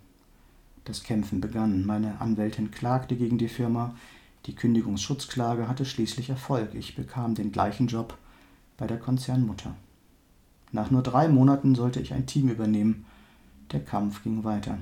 Das 0.84 1.02
Kämpfen 1.02 1.42
begann. 1.42 1.84
Meine 1.84 2.18
Anwältin 2.22 2.70
klagte 2.70 3.14
gegen 3.14 3.36
die 3.36 3.48
Firma. 3.48 3.94
Die 4.46 4.54
Kündigungsschutzklage 4.54 5.68
hatte 5.68 5.84
schließlich 5.84 6.30
Erfolg. 6.30 6.74
Ich 6.74 6.96
bekam 6.96 7.34
den 7.34 7.52
gleichen 7.52 7.88
Job 7.88 8.16
bei 8.78 8.86
der 8.86 8.98
Konzernmutter. 8.98 9.76
Nach 10.72 10.90
nur 10.90 11.02
drei 11.02 11.28
Monaten 11.28 11.74
sollte 11.74 12.00
ich 12.00 12.14
ein 12.14 12.26
Team 12.26 12.48
übernehmen. 12.48 13.04
Der 13.70 13.80
Kampf 13.80 14.22
ging 14.22 14.44
weiter. 14.44 14.78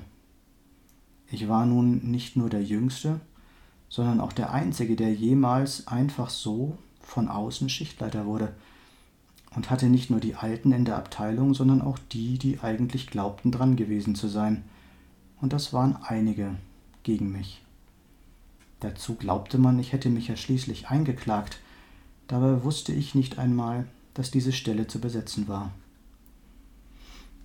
Ich 1.29 1.49
war 1.49 1.65
nun 1.65 2.09
nicht 2.09 2.37
nur 2.37 2.49
der 2.49 2.63
Jüngste, 2.63 3.19
sondern 3.89 4.21
auch 4.21 4.31
der 4.31 4.53
Einzige, 4.53 4.95
der 4.95 5.13
jemals 5.13 5.87
einfach 5.87 6.29
so 6.29 6.77
von 7.09 7.27
außen 7.27 7.69
Schichtleiter 7.69 8.25
wurde 8.25 8.53
und 9.55 9.69
hatte 9.69 9.87
nicht 9.87 10.09
nur 10.09 10.19
die 10.19 10.35
Alten 10.35 10.71
in 10.71 10.85
der 10.85 10.97
Abteilung, 10.97 11.53
sondern 11.53 11.81
auch 11.81 11.97
die, 12.11 12.37
die 12.37 12.59
eigentlich 12.59 13.07
glaubten 13.07 13.51
dran 13.51 13.75
gewesen 13.75 14.15
zu 14.15 14.27
sein. 14.27 14.63
Und 15.41 15.53
das 15.53 15.73
waren 15.73 15.97
einige 16.03 16.55
gegen 17.03 17.31
mich. 17.31 17.61
Dazu 18.79 19.15
glaubte 19.15 19.57
man, 19.57 19.79
ich 19.79 19.91
hätte 19.91 20.09
mich 20.09 20.27
ja 20.27 20.35
schließlich 20.35 20.89
eingeklagt, 20.89 21.59
dabei 22.27 22.63
wusste 22.63 22.93
ich 22.93 23.15
nicht 23.15 23.39
einmal, 23.39 23.85
dass 24.13 24.31
diese 24.31 24.53
Stelle 24.53 24.87
zu 24.87 24.99
besetzen 24.99 25.47
war. 25.47 25.71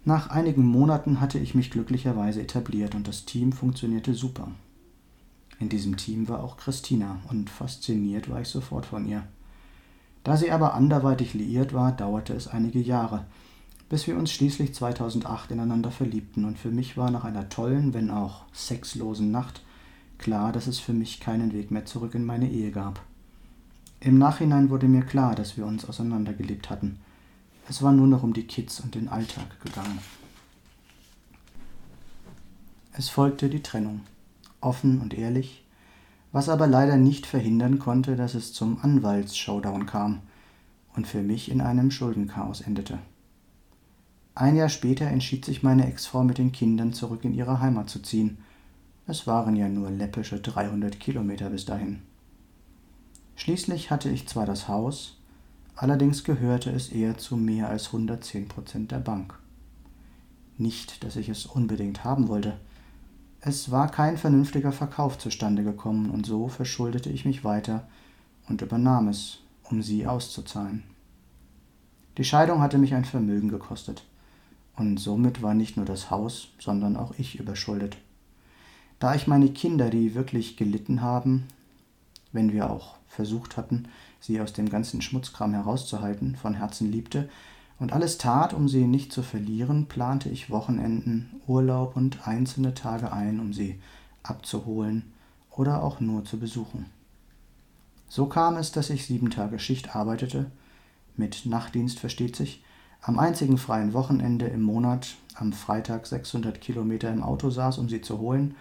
Nach 0.04 0.28
einigen 0.28 0.66
Monaten 0.66 1.20
hatte 1.20 1.38
ich 1.38 1.54
mich 1.54 1.70
glücklicherweise 1.70 2.42
etabliert 2.42 2.94
und 2.94 3.08
das 3.08 3.24
Team 3.24 3.52
funktionierte 3.52 4.12
super. 4.12 4.48
In 5.58 5.70
diesem 5.70 5.96
Team 5.96 6.28
war 6.28 6.44
auch 6.44 6.56
Christina 6.56 7.20
und 7.30 7.48
fasziniert 7.48 8.28
war 8.28 8.42
ich 8.42 8.48
sofort 8.48 8.86
von 8.86 9.08
ihr. 9.08 9.26
Da 10.24 10.38
sie 10.38 10.50
aber 10.50 10.74
anderweitig 10.74 11.34
liiert 11.34 11.74
war, 11.74 11.92
dauerte 11.92 12.32
es 12.32 12.48
einige 12.48 12.80
Jahre, 12.80 13.26
bis 13.90 14.06
wir 14.06 14.16
uns 14.16 14.32
schließlich 14.32 14.74
2008 14.74 15.52
ineinander 15.52 15.90
verliebten 15.90 16.46
und 16.46 16.58
für 16.58 16.70
mich 16.70 16.96
war 16.96 17.10
nach 17.10 17.24
einer 17.24 17.50
tollen, 17.50 17.92
wenn 17.92 18.10
auch 18.10 18.42
sexlosen 18.52 19.30
Nacht 19.30 19.62
klar, 20.16 20.50
dass 20.50 20.66
es 20.66 20.80
für 20.80 20.94
mich 20.94 21.20
keinen 21.20 21.52
Weg 21.52 21.70
mehr 21.70 21.84
zurück 21.84 22.14
in 22.14 22.24
meine 22.24 22.50
Ehe 22.50 22.70
gab. 22.70 23.00
Im 24.00 24.18
Nachhinein 24.18 24.70
wurde 24.70 24.88
mir 24.88 25.02
klar, 25.02 25.34
dass 25.34 25.56
wir 25.56 25.66
uns 25.66 25.84
auseinandergelebt 25.84 26.70
hatten. 26.70 26.98
Es 27.68 27.82
war 27.82 27.92
nur 27.92 28.06
noch 28.06 28.22
um 28.22 28.32
die 28.32 28.46
Kids 28.46 28.80
und 28.80 28.94
den 28.94 29.08
Alltag 29.08 29.60
gegangen. 29.62 29.98
Es 32.92 33.08
folgte 33.08 33.48
die 33.48 33.62
Trennung, 33.62 34.02
offen 34.60 35.00
und 35.00 35.14
ehrlich, 35.14 35.63
was 36.34 36.48
aber 36.48 36.66
leider 36.66 36.96
nicht 36.96 37.26
verhindern 37.26 37.78
konnte, 37.78 38.16
dass 38.16 38.34
es 38.34 38.52
zum 38.52 38.78
Anwaltsshowdown 38.82 39.86
kam 39.86 40.22
und 40.96 41.06
für 41.06 41.22
mich 41.22 41.48
in 41.48 41.60
einem 41.60 41.92
Schuldenchaos 41.92 42.60
endete. 42.60 42.98
Ein 44.34 44.56
Jahr 44.56 44.68
später 44.68 45.06
entschied 45.06 45.44
sich 45.44 45.62
meine 45.62 45.86
Ex-Frau 45.86 46.24
mit 46.24 46.38
den 46.38 46.50
Kindern 46.50 46.92
zurück 46.92 47.24
in 47.24 47.34
ihre 47.34 47.60
Heimat 47.60 47.88
zu 47.88 48.02
ziehen. 48.02 48.38
Es 49.06 49.28
waren 49.28 49.54
ja 49.54 49.68
nur 49.68 49.92
läppische 49.92 50.40
300 50.40 50.98
Kilometer 50.98 51.50
bis 51.50 51.66
dahin. 51.66 52.02
Schließlich 53.36 53.92
hatte 53.92 54.10
ich 54.10 54.26
zwar 54.26 54.44
das 54.44 54.66
Haus, 54.66 55.20
allerdings 55.76 56.24
gehörte 56.24 56.70
es 56.70 56.88
eher 56.88 57.16
zu 57.16 57.36
mehr 57.36 57.68
als 57.68 57.86
110 57.86 58.48
Prozent 58.48 58.90
der 58.90 58.98
Bank. 58.98 59.38
Nicht, 60.58 61.04
dass 61.04 61.14
ich 61.14 61.28
es 61.28 61.46
unbedingt 61.46 62.02
haben 62.02 62.26
wollte. 62.26 62.58
Es 63.46 63.70
war 63.70 63.90
kein 63.90 64.16
vernünftiger 64.16 64.72
Verkauf 64.72 65.18
zustande 65.18 65.64
gekommen 65.64 66.08
und 66.08 66.24
so 66.24 66.48
verschuldete 66.48 67.10
ich 67.10 67.26
mich 67.26 67.44
weiter 67.44 67.86
und 68.48 68.62
übernahm 68.62 69.08
es, 69.08 69.40
um 69.64 69.82
sie 69.82 70.06
auszuzahlen. 70.06 70.82
Die 72.16 72.24
Scheidung 72.24 72.62
hatte 72.62 72.78
mich 72.78 72.94
ein 72.94 73.04
Vermögen 73.04 73.50
gekostet. 73.50 74.06
Und 74.76 74.96
somit 74.96 75.42
war 75.42 75.52
nicht 75.52 75.76
nur 75.76 75.84
das 75.84 76.10
Haus, 76.10 76.48
sondern 76.58 76.96
auch 76.96 77.12
ich 77.18 77.38
überschuldet. 77.38 77.98
Da 78.98 79.14
ich 79.14 79.26
meine 79.26 79.50
Kinder, 79.50 79.90
die 79.90 80.14
wirklich 80.14 80.56
gelitten 80.56 81.02
haben, 81.02 81.44
wenn 82.32 82.50
wir 82.50 82.70
auch 82.70 82.94
versucht 83.08 83.58
hatten, 83.58 83.88
sie 84.20 84.40
aus 84.40 84.54
dem 84.54 84.70
ganzen 84.70 85.02
Schmutzkram 85.02 85.52
herauszuhalten, 85.52 86.34
von 86.34 86.54
Herzen 86.54 86.90
liebte 86.90 87.28
und 87.78 87.92
alles 87.92 88.18
tat, 88.18 88.54
um 88.54 88.68
sie 88.68 88.86
nicht 88.86 89.12
zu 89.12 89.22
verlieren, 89.22 89.86
plante 89.86 90.28
ich 90.28 90.50
Wochenenden, 90.50 91.40
Urlaub 91.46 91.96
und 91.96 92.26
einzelne 92.26 92.74
Tage 92.74 93.12
ein, 93.12 93.40
um 93.40 93.52
sie 93.52 93.80
abzuholen 94.22 95.12
oder 95.50 95.82
auch 95.82 96.00
nur 96.00 96.24
zu 96.24 96.38
besuchen. 96.38 96.86
So 98.08 98.26
kam 98.26 98.56
es, 98.56 98.72
dass 98.72 98.90
ich 98.90 99.06
sieben 99.06 99.30
Tage 99.30 99.58
Schicht 99.58 99.96
arbeitete, 99.96 100.50
mit 101.16 101.46
Nachtdienst 101.46 101.98
versteht 101.98 102.36
sich, 102.36 102.62
am 103.02 103.18
einzigen 103.18 103.58
freien 103.58 103.92
Wochenende 103.92 104.46
im 104.46 104.62
Monat 104.62 105.16
am 105.34 105.52
Freitag 105.52 106.06
600 106.06 106.60
Kilometer 106.60 107.12
im 107.12 107.22
Auto 107.22 107.50
saß, 107.50 107.78
um 107.78 107.88
sie 107.88 108.00
zu 108.00 108.18
holen, 108.18 108.54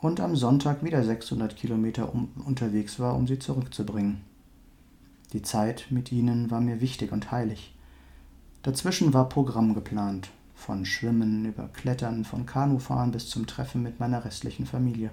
und 0.00 0.20
am 0.20 0.36
Sonntag 0.36 0.84
wieder 0.84 1.02
600 1.02 1.56
Kilometer 1.56 2.12
um, 2.12 2.28
unterwegs 2.44 3.00
war, 3.00 3.16
um 3.16 3.26
sie 3.26 3.38
zurückzubringen. 3.38 4.20
Die 5.32 5.42
Zeit 5.42 5.86
mit 5.90 6.12
ihnen 6.12 6.50
war 6.50 6.60
mir 6.60 6.80
wichtig 6.80 7.12
und 7.12 7.32
heilig. 7.32 7.74
Dazwischen 8.62 9.14
war 9.14 9.28
Programm 9.28 9.74
geplant, 9.74 10.30
von 10.54 10.84
Schwimmen 10.84 11.44
über 11.44 11.68
Klettern, 11.68 12.24
von 12.24 12.44
Kanufahren 12.44 13.12
bis 13.12 13.28
zum 13.28 13.46
Treffen 13.46 13.82
mit 13.82 14.00
meiner 14.00 14.24
restlichen 14.24 14.66
Familie. 14.66 15.10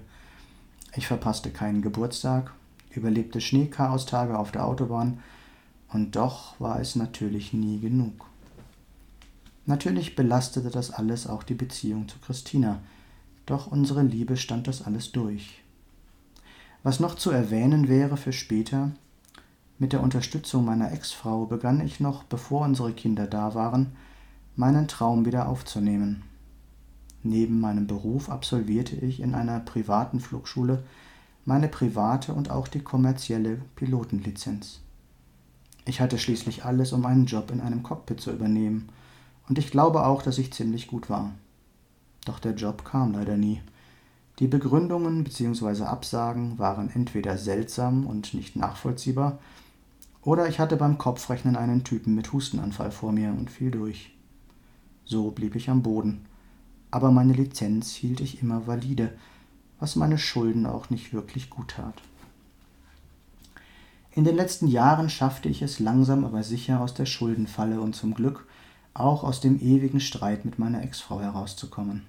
Ich 0.96 1.06
verpasste 1.06 1.50
keinen 1.50 1.80
Geburtstag, 1.80 2.52
überlebte 2.90 3.40
Schneechaostage 3.40 4.36
auf 4.36 4.50
der 4.50 4.66
Autobahn, 4.66 5.20
und 5.92 6.16
doch 6.16 6.58
war 6.58 6.80
es 6.80 6.96
natürlich 6.96 7.52
nie 7.52 7.78
genug. 7.78 8.26
Natürlich 9.64 10.16
belastete 10.16 10.70
das 10.70 10.90
alles 10.90 11.28
auch 11.28 11.44
die 11.44 11.54
Beziehung 11.54 12.08
zu 12.08 12.18
Christina, 12.18 12.80
doch 13.46 13.68
unsere 13.68 14.02
Liebe 14.02 14.36
stand 14.36 14.66
das 14.66 14.82
alles 14.82 15.12
durch. 15.12 15.62
Was 16.82 16.98
noch 16.98 17.14
zu 17.14 17.30
erwähnen 17.30 17.88
wäre 17.88 18.16
für 18.16 18.32
später, 18.32 18.90
mit 19.78 19.92
der 19.92 20.02
Unterstützung 20.02 20.64
meiner 20.64 20.92
Ex-Frau 20.92 21.46
begann 21.46 21.80
ich 21.80 22.00
noch, 22.00 22.24
bevor 22.24 22.62
unsere 22.62 22.92
Kinder 22.92 23.26
da 23.26 23.54
waren, 23.54 23.92
meinen 24.56 24.88
Traum 24.88 25.26
wieder 25.26 25.48
aufzunehmen. 25.48 26.22
Neben 27.22 27.60
meinem 27.60 27.86
Beruf 27.86 28.30
absolvierte 28.30 28.96
ich 28.96 29.20
in 29.20 29.34
einer 29.34 29.60
privaten 29.60 30.20
Flugschule 30.20 30.82
meine 31.44 31.68
private 31.68 32.32
und 32.32 32.50
auch 32.50 32.68
die 32.68 32.80
kommerzielle 32.80 33.60
Pilotenlizenz. 33.76 34.80
Ich 35.84 36.00
hatte 36.00 36.18
schließlich 36.18 36.64
alles, 36.64 36.92
um 36.92 37.04
einen 37.04 37.26
Job 37.26 37.50
in 37.50 37.60
einem 37.60 37.82
Cockpit 37.82 38.20
zu 38.20 38.32
übernehmen 38.32 38.88
und 39.48 39.58
ich 39.58 39.70
glaube 39.70 40.06
auch, 40.06 40.22
dass 40.22 40.38
ich 40.38 40.52
ziemlich 40.52 40.86
gut 40.88 41.10
war. 41.10 41.32
Doch 42.24 42.38
der 42.38 42.54
Job 42.54 42.84
kam 42.84 43.12
leider 43.12 43.36
nie. 43.36 43.60
Die 44.38 44.48
Begründungen 44.48 45.22
bzw. 45.22 45.84
Absagen 45.84 46.58
waren 46.58 46.90
entweder 46.90 47.38
seltsam 47.38 48.06
und 48.06 48.34
nicht 48.34 48.56
nachvollziehbar, 48.56 49.38
oder 50.26 50.48
ich 50.48 50.58
hatte 50.58 50.76
beim 50.76 50.98
Kopfrechnen 50.98 51.54
einen 51.54 51.84
Typen 51.84 52.16
mit 52.16 52.32
Hustenanfall 52.32 52.90
vor 52.90 53.12
mir 53.12 53.30
und 53.30 53.48
fiel 53.48 53.70
durch. 53.70 54.10
So 55.04 55.30
blieb 55.30 55.54
ich 55.54 55.70
am 55.70 55.84
Boden, 55.84 56.26
aber 56.90 57.12
meine 57.12 57.32
Lizenz 57.32 57.92
hielt 57.92 58.20
ich 58.20 58.42
immer 58.42 58.66
valide, 58.66 59.16
was 59.78 59.94
meine 59.94 60.18
Schulden 60.18 60.66
auch 60.66 60.90
nicht 60.90 61.12
wirklich 61.12 61.48
gut 61.48 61.76
tat. 61.76 62.02
In 64.10 64.24
den 64.24 64.34
letzten 64.34 64.66
Jahren 64.66 65.10
schaffte 65.10 65.48
ich 65.48 65.62
es 65.62 65.78
langsam 65.78 66.24
aber 66.24 66.42
sicher 66.42 66.80
aus 66.80 66.92
der 66.92 67.06
Schuldenfalle 67.06 67.80
und 67.80 67.94
zum 67.94 68.12
Glück 68.12 68.48
auch 68.94 69.22
aus 69.22 69.40
dem 69.40 69.60
ewigen 69.60 70.00
Streit 70.00 70.44
mit 70.44 70.58
meiner 70.58 70.82
Ex-Frau 70.82 71.20
herauszukommen. 71.20 72.02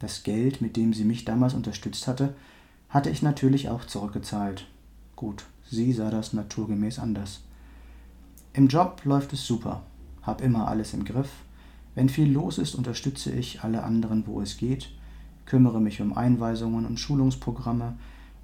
Das 0.00 0.22
Geld, 0.22 0.60
mit 0.60 0.76
dem 0.76 0.92
sie 0.92 1.04
mich 1.04 1.24
damals 1.24 1.54
unterstützt 1.54 2.08
hatte, 2.08 2.34
hatte 2.90 3.08
ich 3.08 3.22
natürlich 3.22 3.70
auch 3.70 3.86
zurückgezahlt. 3.86 4.66
Gut, 5.14 5.46
sie 5.70 5.92
sah 5.92 6.10
das 6.10 6.32
naturgemäß 6.32 6.98
anders. 6.98 7.42
Im 8.52 8.68
Job 8.68 9.02
läuft 9.04 9.32
es 9.32 9.46
super, 9.46 9.82
hab 10.22 10.40
immer 10.40 10.68
alles 10.68 10.94
im 10.94 11.04
Griff. 11.04 11.30
Wenn 11.94 12.08
viel 12.08 12.30
los 12.30 12.58
ist, 12.58 12.74
unterstütze 12.74 13.30
ich 13.30 13.62
alle 13.62 13.82
anderen, 13.82 14.26
wo 14.26 14.40
es 14.40 14.56
geht, 14.56 14.90
kümmere 15.44 15.80
mich 15.80 16.00
um 16.00 16.16
Einweisungen 16.16 16.86
und 16.86 17.00
Schulungsprogramme 17.00 17.96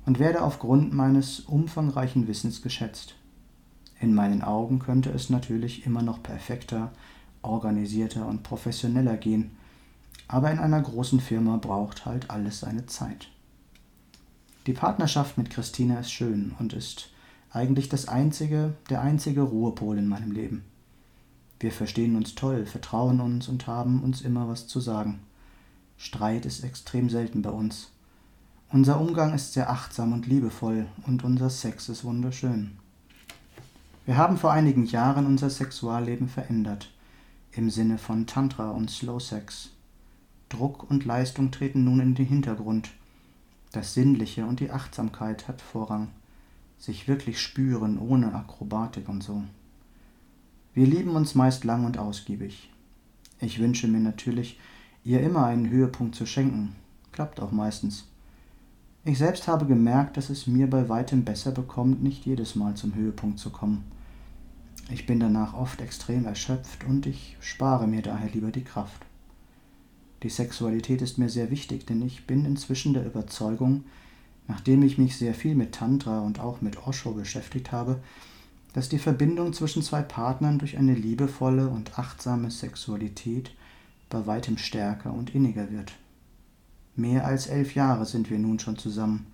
und 0.07 0.19
werde 0.19 0.43
aufgrund 0.43 0.93
meines 0.93 1.41
umfangreichen 1.41 2.29
Wissens 2.29 2.63
geschätzt. 2.63 3.15
In 4.01 4.15
meinen 4.15 4.43
Augen 4.43 4.79
könnte 4.79 5.11
es 5.11 5.31
natürlich 5.31 5.87
immer 5.87 6.03
noch 6.03 6.23
perfekter, 6.23 6.93
organisierter 7.43 8.27
und 8.27 8.43
professioneller 8.43 9.17
gehen. 9.17 9.53
Aber 10.29 10.51
in 10.51 10.59
einer 10.59 10.81
großen 10.81 11.21
Firma 11.21 11.57
braucht 11.57 12.05
halt 12.05 12.31
alles 12.31 12.61
seine 12.61 12.87
Zeit. 12.87 13.29
Die 14.67 14.73
Partnerschaft 14.73 15.39
mit 15.39 15.51
Christina 15.51 16.01
ist 16.01 16.13
schön 16.13 16.55
und 16.59 16.73
ist 16.73 17.12
eigentlich 17.53 17.89
das 17.89 18.09
einzige, 18.09 18.75
der 18.91 19.03
einzige 19.03 19.43
Ruhepol 19.43 19.99
in 19.99 20.09
meinem 20.09 20.33
Leben. 20.33 20.65
Wir 21.61 21.71
verstehen 21.71 22.17
uns 22.17 22.35
toll, 22.35 22.67
vertrauen 22.67 23.21
uns 23.21 23.49
und 23.49 23.67
haben 23.67 24.03
uns 24.03 24.23
immer 24.23 24.49
was 24.49 24.67
zu 24.67 24.81
sagen. 24.81 25.21
Streit 25.97 26.47
ist 26.47 26.65
extrem 26.65 27.09
selten 27.09 27.43
bei 27.43 27.51
uns. 27.51 27.91
Unser 28.71 29.01
Umgang 29.01 29.35
ist 29.35 29.53
sehr 29.53 29.71
achtsam 29.71 30.13
und 30.13 30.27
liebevoll 30.27 30.87
und 31.07 31.25
unser 31.25 31.51
Sex 31.51 31.89
ist 31.89 32.05
wunderschön. 32.05 32.79
Wir 34.07 34.17
haben 34.17 34.39
vor 34.39 34.51
einigen 34.51 34.87
Jahren 34.87 35.27
unser 35.27 35.51
Sexualleben 35.51 36.29
verändert 36.29 36.91
im 37.53 37.69
Sinne 37.69 37.99
von 37.99 38.27
Tantra 38.27 38.71
und 38.71 38.91
Slow 38.91 39.21
Sex. 39.21 39.71
Druck 40.49 40.91
und 40.91 41.05
Leistung 41.05 41.51
treten 41.51 41.85
nun 41.85 42.01
in 42.01 42.15
den 42.15 42.27
Hintergrund. 42.27 42.91
Das 43.73 43.95
Sinnliche 43.95 44.47
und 44.47 44.61
die 44.61 44.71
Achtsamkeit 44.71 45.49
hat 45.49 45.61
Vorrang. 45.61 46.09
Sich 46.83 47.07
wirklich 47.07 47.41
spüren 47.41 47.97
ohne 47.97 48.35
Akrobatik 48.35 49.09
und 49.09 49.23
so. 49.23 49.45
Wir 50.75 50.85
lieben 50.85 51.11
uns 51.11 51.37
meist 51.37 51.63
lang 51.63 51.85
und 51.85 51.97
ausgiebig. 51.97 52.73
Ich 53.41 53.61
wünsche 53.61 53.87
mir 53.87 54.01
natürlich, 54.01 54.59
ihr 55.05 55.21
immer 55.21 55.47
einen 55.47 55.71
Höhepunkt 55.71 56.17
zu 56.17 56.27
schenken. 56.27 56.75
Klappt 57.13 57.39
auch 57.39 57.53
meistens. 57.53 58.09
Ich 59.05 59.19
selbst 59.19 59.47
habe 59.47 59.65
gemerkt, 59.67 60.17
dass 60.17 60.29
es 60.29 60.49
mir 60.49 60.69
bei 60.69 60.89
weitem 60.89 61.23
besser 61.23 61.53
bekommt, 61.53 62.03
nicht 62.03 62.27
jedes 62.27 62.57
Mal 62.57 62.75
zum 62.75 62.97
Höhepunkt 62.97 63.39
zu 63.39 63.51
kommen. 63.51 63.85
Ich 64.91 65.07
bin 65.07 65.21
danach 65.21 65.55
oft 65.55 65.81
extrem 65.81 66.27
erschöpft 66.27 66.83
und 66.83 67.07
ich 67.07 67.37
spare 67.39 67.87
mir 67.87 68.03
daher 68.03 68.31
lieber 68.31 68.51
die 68.51 68.65
Kraft. 68.65 69.07
Die 70.25 70.31
Sexualität 70.31 71.01
ist 71.01 71.17
mir 71.17 71.29
sehr 71.29 71.53
wichtig, 71.53 71.87
denn 71.87 72.03
ich 72.03 72.27
bin 72.27 72.45
inzwischen 72.45 72.93
der 72.93 73.07
Überzeugung, 73.07 73.85
nachdem 74.53 74.83
ich 74.83 74.99
mich 74.99 75.17
sehr 75.17 75.33
viel 75.33 75.55
mit 75.55 75.73
Tantra 75.73 76.21
und 76.21 76.39
auch 76.39 76.61
mit 76.61 76.87
Osho 76.87 77.13
beschäftigt 77.13 77.73
habe, 77.73 78.03
dass 78.75 78.91
die 78.91 78.99
Verbindung 78.99 79.55
zwischen 79.55 79.83
zwei 79.83 80.03
Partnern 80.03 80.59
durch 80.59 80.77
eine 80.77 80.95
liebevolle 80.95 81.71
und 81.71 81.99
achtsame 81.99 82.51
Sexualität 82.51 83.55
bei 84.11 84.27
weitem 84.27 84.59
stärker 84.59 85.15
und 85.15 85.35
inniger 85.35 85.71
wird. 85.71 85.95
Mehr 86.97 87.25
als 87.25 87.47
elf 87.47 87.75
Jahre 87.75 88.05
sind 88.05 88.29
wir 88.29 88.39
nun 88.39 88.59
schon 88.59 88.77
zusammen, 88.77 89.27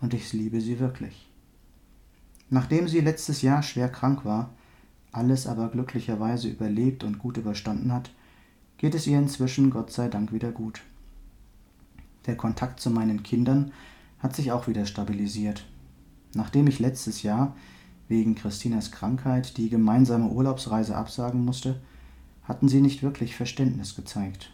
und 0.00 0.14
ich 0.14 0.32
liebe 0.32 0.60
sie 0.60 0.78
wirklich. 0.78 1.28
Nachdem 2.48 2.86
sie 2.86 3.00
letztes 3.00 3.42
Jahr 3.42 3.64
schwer 3.64 3.88
krank 3.88 4.24
war, 4.24 4.50
alles 5.10 5.48
aber 5.48 5.70
glücklicherweise 5.70 6.48
überlebt 6.48 7.02
und 7.02 7.18
gut 7.18 7.36
überstanden 7.36 7.92
hat, 7.92 8.12
geht 8.78 8.94
es 8.94 9.08
ihr 9.08 9.18
inzwischen 9.18 9.70
Gott 9.70 9.90
sei 9.90 10.06
Dank 10.06 10.32
wieder 10.32 10.52
gut. 10.52 10.82
Der 12.26 12.36
Kontakt 12.36 12.78
zu 12.78 12.90
meinen 12.90 13.24
Kindern 13.24 13.72
hat 14.22 14.36
sich 14.36 14.52
auch 14.52 14.68
wieder 14.68 14.86
stabilisiert. 14.86 15.66
Nachdem 16.34 16.66
ich 16.66 16.78
letztes 16.78 17.22
Jahr 17.22 17.56
wegen 18.08 18.34
Christinas 18.34 18.92
Krankheit 18.92 19.56
die 19.56 19.68
gemeinsame 19.68 20.28
Urlaubsreise 20.28 20.96
absagen 20.96 21.44
musste, 21.44 21.80
hatten 22.44 22.68
sie 22.68 22.80
nicht 22.80 23.02
wirklich 23.02 23.36
Verständnis 23.36 23.96
gezeigt. 23.96 24.50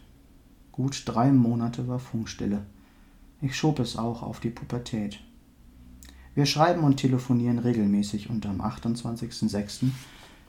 Gut 0.73 1.03
drei 1.07 1.33
Monate 1.33 1.89
war 1.89 1.99
Funkstille. 1.99 2.63
Ich 3.41 3.57
schob 3.57 3.79
es 3.79 3.97
auch 3.97 4.23
auf 4.23 4.41
die 4.41 4.51
Pubertät. 4.51 5.21
Wir 6.35 6.47
schreiben 6.47 6.85
und 6.85 6.97
telefonieren 6.97 7.59
regelmäßig 7.59 8.31
und 8.31 8.47
am 8.47 8.61
28.06 8.61 9.87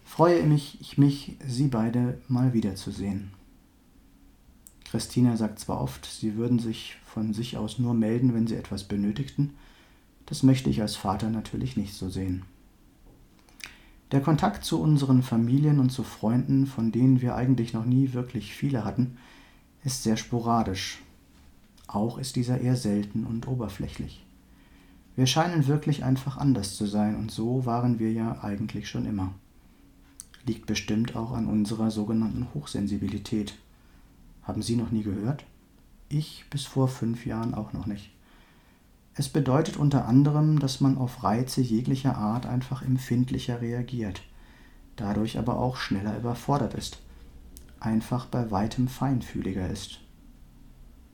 freue 0.03 0.43
mich, 0.43 0.79
ich 0.81 0.97
mich, 0.97 1.37
Sie 1.47 1.67
beide 1.67 2.21
mal 2.27 2.53
wiederzusehen. 2.53 3.31
Christina 4.89 5.37
sagt 5.37 5.59
zwar 5.59 5.81
oft, 5.81 6.05
sie 6.05 6.35
würden 6.35 6.59
sich 6.59 6.97
von 7.05 7.33
sich 7.33 7.57
aus 7.57 7.79
nur 7.79 7.93
melden, 7.93 8.33
wenn 8.33 8.47
sie 8.47 8.55
etwas 8.55 8.83
benötigten, 8.83 9.53
das 10.25 10.43
möchte 10.43 10.69
ich 10.69 10.81
als 10.81 10.95
Vater 10.95 11.29
natürlich 11.29 11.77
nicht 11.77 11.93
so 11.93 12.09
sehen. 12.09 12.43
Der 14.11 14.21
Kontakt 14.21 14.65
zu 14.65 14.81
unseren 14.81 15.21
Familien 15.21 15.79
und 15.79 15.91
zu 15.91 16.03
Freunden, 16.03 16.65
von 16.65 16.91
denen 16.91 17.21
wir 17.21 17.35
eigentlich 17.35 17.73
noch 17.73 17.85
nie 17.85 18.13
wirklich 18.13 18.53
viele 18.53 18.83
hatten, 18.83 19.17
ist 19.83 20.03
sehr 20.03 20.17
sporadisch. 20.17 20.99
Auch 21.87 22.17
ist 22.17 22.35
dieser 22.35 22.59
eher 22.59 22.75
selten 22.75 23.25
und 23.25 23.47
oberflächlich. 23.47 24.25
Wir 25.15 25.27
scheinen 25.27 25.67
wirklich 25.67 26.03
einfach 26.03 26.37
anders 26.37 26.75
zu 26.75 26.85
sein 26.85 27.15
und 27.15 27.31
so 27.31 27.65
waren 27.65 27.99
wir 27.99 28.11
ja 28.11 28.43
eigentlich 28.43 28.89
schon 28.89 29.05
immer 29.05 29.33
liegt 30.49 30.65
bestimmt 30.65 31.15
auch 31.15 31.31
an 31.31 31.45
unserer 31.45 31.91
sogenannten 31.91 32.47
Hochsensibilität. 32.53 33.53
Haben 34.49 34.63
Sie 34.63 34.77
noch 34.77 34.89
nie 34.89 35.03
gehört? 35.03 35.45
Ich 36.07 36.43
bis 36.49 36.65
vor 36.65 36.87
fünf 36.87 37.27
Jahren 37.27 37.53
auch 37.53 37.71
noch 37.71 37.85
nicht. 37.85 38.09
Es 39.13 39.29
bedeutet 39.29 39.77
unter 39.77 40.07
anderem, 40.07 40.57
dass 40.57 40.81
man 40.81 40.97
auf 40.97 41.23
Reize 41.23 41.61
jeglicher 41.61 42.17
Art 42.17 42.47
einfach 42.47 42.81
empfindlicher 42.81 43.61
reagiert, 43.61 44.23
dadurch 44.95 45.37
aber 45.37 45.59
auch 45.59 45.77
schneller 45.77 46.17
überfordert 46.17 46.73
ist, 46.73 46.97
einfach 47.79 48.25
bei 48.25 48.49
weitem 48.49 48.87
feinfühliger 48.87 49.69
ist. 49.69 49.99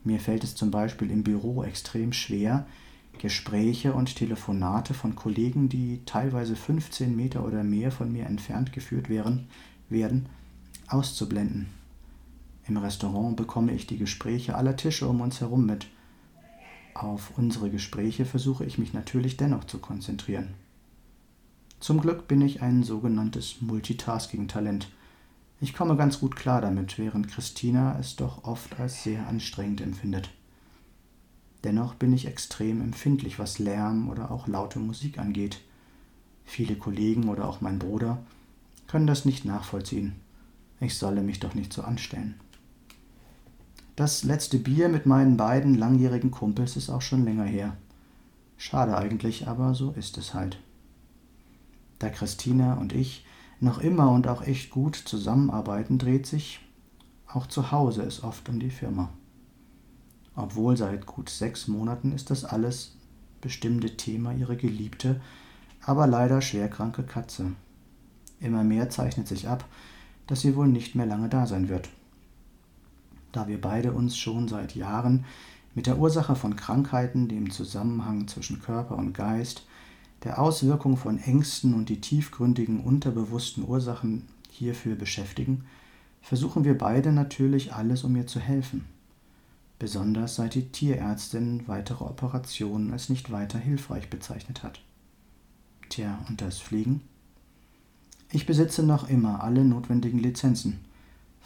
Mir 0.06 0.22
fällt 0.22 0.46
es 0.46 0.56
zum 0.56 0.72
Beispiel 0.72 1.12
im 1.12 1.24
Büro 1.24 1.62
extrem 1.62 2.14
schwer, 2.14 2.66
Gespräche 3.18 3.92
und 3.92 4.16
Telefonate 4.16 4.94
von 4.94 5.18
Kollegen, 5.18 5.68
die 5.68 6.00
teilweise 6.06 6.56
15 6.56 7.14
Meter 7.14 7.46
oder 7.46 7.66
mehr 7.66 7.92
von 7.92 8.14
mir 8.14 8.28
entfernt 8.28 8.72
geführt 8.72 9.10
wären, 9.10 9.50
werden, 9.90 10.28
auszublenden. 10.88 11.68
Im 12.68 12.78
Restaurant 12.78 13.36
bekomme 13.36 13.74
ich 13.74 13.86
die 13.86 13.98
Gespräche 13.98 14.56
aller 14.56 14.76
Tische 14.76 15.08
um 15.08 15.22
uns 15.22 15.40
herum 15.40 15.66
mit. 15.66 15.88
Auf 16.96 17.38
unsere 17.38 17.70
Gespräche 17.70 18.26
versuche 18.26 18.66
ich 18.66 18.78
mich 18.78 18.94
natürlich 18.94 19.38
dennoch 19.38 19.66
zu 19.66 19.80
konzentrieren. 19.80 20.54
Zum 21.80 22.02
Glück 22.02 22.28
bin 22.28 22.42
ich 22.42 22.62
ein 22.62 22.84
sogenanntes 22.84 23.62
Multitasking-Talent. 23.62 24.90
Ich 25.62 25.76
komme 25.76 25.96
ganz 25.96 26.20
gut 26.20 26.36
klar 26.36 26.62
damit, 26.62 26.98
während 26.98 27.28
Christina 27.28 27.98
es 28.00 28.16
doch 28.16 28.44
oft 28.44 28.80
als 28.80 29.04
sehr 29.04 29.28
anstrengend 29.28 29.82
empfindet. 29.82 30.32
Dennoch 31.64 31.96
bin 31.96 32.14
ich 32.14 32.28
extrem 32.28 32.82
empfindlich, 32.82 33.40
was 33.40 33.60
Lärm 33.60 34.10
oder 34.10 34.32
auch 34.32 34.48
laute 34.48 34.80
Musik 34.80 35.20
angeht. 35.20 35.62
Viele 36.46 36.76
Kollegen 36.76 37.30
oder 37.30 37.48
auch 37.48 37.62
mein 37.62 37.80
Bruder 37.80 38.20
können 38.88 39.08
das 39.08 39.26
nicht 39.26 39.46
nachvollziehen. 39.46 40.16
Ich 40.80 40.98
solle 40.98 41.24
mich 41.24 41.40
doch 41.40 41.56
nicht 41.56 41.74
so 41.74 41.82
anstellen. 41.82 42.36
Das 43.96 44.24
letzte 44.24 44.60
Bier 44.60 44.90
mit 44.90 45.06
meinen 45.06 45.38
beiden 45.38 45.76
langjährigen 45.76 46.30
Kumpels 46.30 46.76
ist 46.76 46.90
auch 46.90 47.02
schon 47.02 47.24
länger 47.24 47.46
her. 47.46 47.78
Schade 48.58 48.98
eigentlich, 48.98 49.48
aber 49.48 49.74
so 49.74 49.92
ist 49.92 50.18
es 50.18 50.34
halt. 50.34 50.60
Da 52.00 52.10
Christina 52.10 52.74
und 52.74 52.92
ich 52.92 53.26
noch 53.62 53.80
immer 53.80 54.12
und 54.12 54.28
auch 54.28 54.42
echt 54.42 54.70
gut 54.70 54.96
zusammenarbeiten, 54.96 55.98
dreht 55.98 56.26
sich 56.26 56.60
auch 57.28 57.48
zu 57.48 57.72
Hause 57.72 58.04
es 58.04 58.22
oft 58.22 58.50
um 58.50 58.60
die 58.60 58.70
Firma. 58.70 59.10
Obwohl 60.36 60.76
seit 60.76 61.06
gut 61.06 61.30
sechs 61.30 61.70
Monaten 61.70 62.12
ist 62.12 62.30
das 62.30 62.44
alles 62.44 62.98
bestimmte 63.40 63.96
Thema 63.96 64.34
ihre 64.34 64.58
geliebte, 64.58 65.22
aber 65.82 66.06
leider 66.06 66.42
schwerkranke 66.42 67.04
Katze. 67.04 67.54
Immer 68.42 68.66
mehr 68.66 68.90
zeichnet 68.90 69.30
sich 69.30 69.48
ab, 69.48 69.64
dass 70.28 70.42
sie 70.42 70.56
wohl 70.56 70.68
nicht 70.68 70.96
mehr 70.96 71.06
lange 71.06 71.30
da 71.30 71.48
sein 71.48 71.70
wird. 71.70 71.90
Da 73.36 73.48
wir 73.48 73.60
beide 73.60 73.92
uns 73.92 74.18
schon 74.18 74.48
seit 74.48 74.76
Jahren 74.76 75.26
mit 75.74 75.88
der 75.88 75.98
Ursache 75.98 76.36
von 76.36 76.56
Krankheiten, 76.56 77.28
dem 77.28 77.52
Zusammenhang 77.52 78.28
zwischen 78.28 78.62
Körper 78.62 78.98
und 78.98 79.14
Geist, 79.14 79.66
der 80.24 80.40
Auswirkung 80.40 80.96
von 80.96 81.20
Ängsten 81.20 81.74
und 81.74 81.90
die 81.90 82.02
tiefgründigen 82.02 82.80
unterbewussten 82.80 83.68
Ursachen 83.68 84.24
hierfür 84.50 84.96
beschäftigen, 84.96 85.66
versuchen 86.22 86.64
wir 86.64 86.78
beide 86.78 87.12
natürlich 87.12 87.74
alles, 87.74 88.04
um 88.04 88.16
ihr 88.16 88.26
zu 88.26 88.40
helfen 88.40 88.86
besonders 89.80 90.36
seit 90.36 90.56
die 90.56 90.70
Tierärztin 90.70 91.68
weitere 91.68 92.04
Operationen 92.04 92.92
als 92.92 93.10
nicht 93.10 93.32
weiter 93.32 93.60
hilfreich 93.60 94.10
bezeichnet 94.10 94.64
hat. 94.64 94.82
Tja, 95.90 96.24
und 96.28 96.42
das 96.42 96.60
Fliegen? 96.60 97.02
Ich 98.32 98.46
besitze 98.46 98.84
noch 98.84 99.10
immer 99.10 99.44
alle 99.44 99.64
notwendigen 99.64 100.20
Lizenzen, 100.20 100.85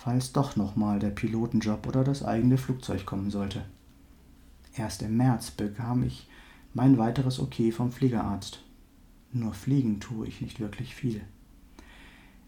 falls 0.02 0.32
doch 0.32 0.56
nochmal 0.56 0.98
der 0.98 1.10
Pilotenjob 1.10 1.86
oder 1.86 2.06
das 2.06 2.24
eigene 2.24 2.58
Flugzeug 2.58 3.06
kommen 3.06 3.32
sollte. 3.32 3.66
Erst 4.74 5.02
im 5.02 5.18
März 5.18 5.52
bekam 5.52 6.04
ich 6.04 6.30
mein 6.74 6.98
weiteres 6.98 7.38
Okay 7.38 7.74
vom 7.74 7.92
Fliegerarzt. 7.92 8.62
Nur 9.34 9.54
fliegen 9.54 10.00
tue 10.00 10.26
ich 10.26 10.40
nicht 10.40 10.62
wirklich 10.62 10.96
viel. 10.96 11.22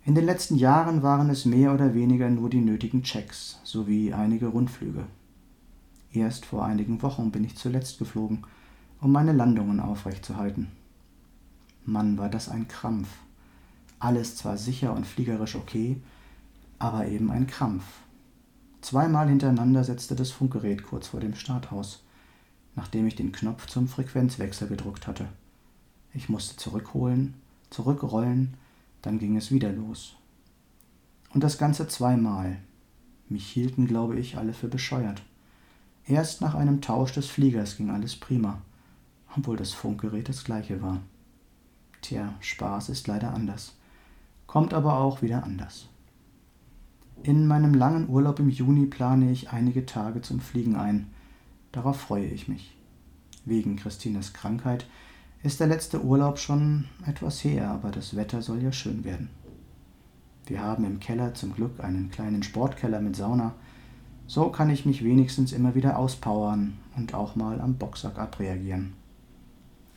In 0.05 0.15
den 0.15 0.25
letzten 0.25 0.55
Jahren 0.55 1.03
waren 1.03 1.29
es 1.29 1.43
mehr 1.43 1.73
oder 1.73 1.93
weniger 1.93 2.29
nur 2.29 2.49
die 2.49 2.61
nötigen 2.61 3.03
Checks 3.03 3.59
sowie 3.65 4.13
einige 4.13 4.47
Rundflüge. 4.47 5.03
Erst 6.13 6.45
vor 6.45 6.63
einigen 6.63 7.01
Wochen 7.01 7.31
bin 7.31 7.43
ich 7.43 7.57
zuletzt 7.57 7.99
geflogen, 7.99 8.45
um 9.01 9.11
meine 9.11 9.33
Landungen 9.33 9.81
aufrechtzuerhalten. 9.81 10.69
Mann, 11.83 12.17
war 12.17 12.29
das 12.29 12.47
ein 12.47 12.69
Krampf. 12.69 13.09
Alles 13.99 14.37
zwar 14.37 14.57
sicher 14.57 14.93
und 14.93 15.05
fliegerisch 15.05 15.55
okay, 15.55 15.97
aber 16.81 17.07
eben 17.07 17.29
ein 17.29 17.45
Krampf. 17.45 17.83
Zweimal 18.81 19.29
hintereinander 19.29 19.83
setzte 19.83 20.15
das 20.15 20.31
Funkgerät 20.31 20.81
kurz 20.81 21.09
vor 21.09 21.19
dem 21.19 21.35
Start 21.35 21.71
aus, 21.71 22.03
nachdem 22.75 23.05
ich 23.05 23.15
den 23.15 23.31
Knopf 23.31 23.67
zum 23.67 23.87
Frequenzwechsel 23.87 24.67
gedrückt 24.67 25.05
hatte. 25.05 25.27
Ich 26.11 26.27
musste 26.27 26.57
zurückholen, 26.57 27.35
zurückrollen, 27.69 28.55
dann 29.03 29.19
ging 29.19 29.37
es 29.37 29.51
wieder 29.51 29.71
los. 29.71 30.15
Und 31.35 31.43
das 31.43 31.59
Ganze 31.59 31.87
zweimal. 31.87 32.57
Mich 33.29 33.45
hielten, 33.45 33.85
glaube 33.85 34.19
ich, 34.19 34.37
alle 34.37 34.53
für 34.53 34.67
bescheuert. 34.67 35.21
Erst 36.07 36.41
nach 36.41 36.55
einem 36.55 36.81
Tausch 36.81 37.13
des 37.13 37.27
Fliegers 37.27 37.77
ging 37.77 37.91
alles 37.91 38.15
prima, 38.15 38.59
obwohl 39.37 39.55
das 39.55 39.71
Funkgerät 39.71 40.29
das 40.29 40.43
gleiche 40.43 40.81
war. 40.81 40.99
Tja, 42.01 42.33
Spaß 42.39 42.89
ist 42.89 43.05
leider 43.05 43.35
anders, 43.35 43.75
kommt 44.47 44.73
aber 44.73 44.97
auch 44.97 45.21
wieder 45.21 45.43
anders. 45.43 45.87
In 47.23 47.45
meinem 47.45 47.75
langen 47.75 48.09
Urlaub 48.09 48.39
im 48.39 48.49
Juni 48.49 48.87
plane 48.87 49.29
ich 49.31 49.51
einige 49.51 49.85
Tage 49.85 50.21
zum 50.21 50.39
Fliegen 50.39 50.75
ein. 50.75 51.05
Darauf 51.71 51.97
freue 51.97 52.25
ich 52.25 52.47
mich. 52.47 52.75
Wegen 53.45 53.75
Christinas 53.75 54.33
Krankheit 54.33 54.87
ist 55.43 55.59
der 55.59 55.67
letzte 55.67 56.03
Urlaub 56.03 56.39
schon 56.39 56.85
etwas 57.05 57.43
her, 57.43 57.69
aber 57.69 57.91
das 57.91 58.15
Wetter 58.15 58.41
soll 58.41 58.63
ja 58.63 58.71
schön 58.71 59.03
werden. 59.03 59.29
Wir 60.47 60.63
haben 60.63 60.83
im 60.83 60.99
Keller 60.99 61.35
zum 61.35 61.53
Glück 61.53 61.79
einen 61.83 62.09
kleinen 62.09 62.41
Sportkeller 62.41 62.99
mit 62.99 63.15
Sauna, 63.15 63.53
so 64.25 64.49
kann 64.49 64.71
ich 64.71 64.87
mich 64.87 65.03
wenigstens 65.03 65.51
immer 65.51 65.75
wieder 65.75 65.99
auspowern 65.99 66.73
und 66.95 67.13
auch 67.13 67.35
mal 67.35 67.61
am 67.61 67.75
Boxsack 67.75 68.17
abreagieren. 68.17 68.93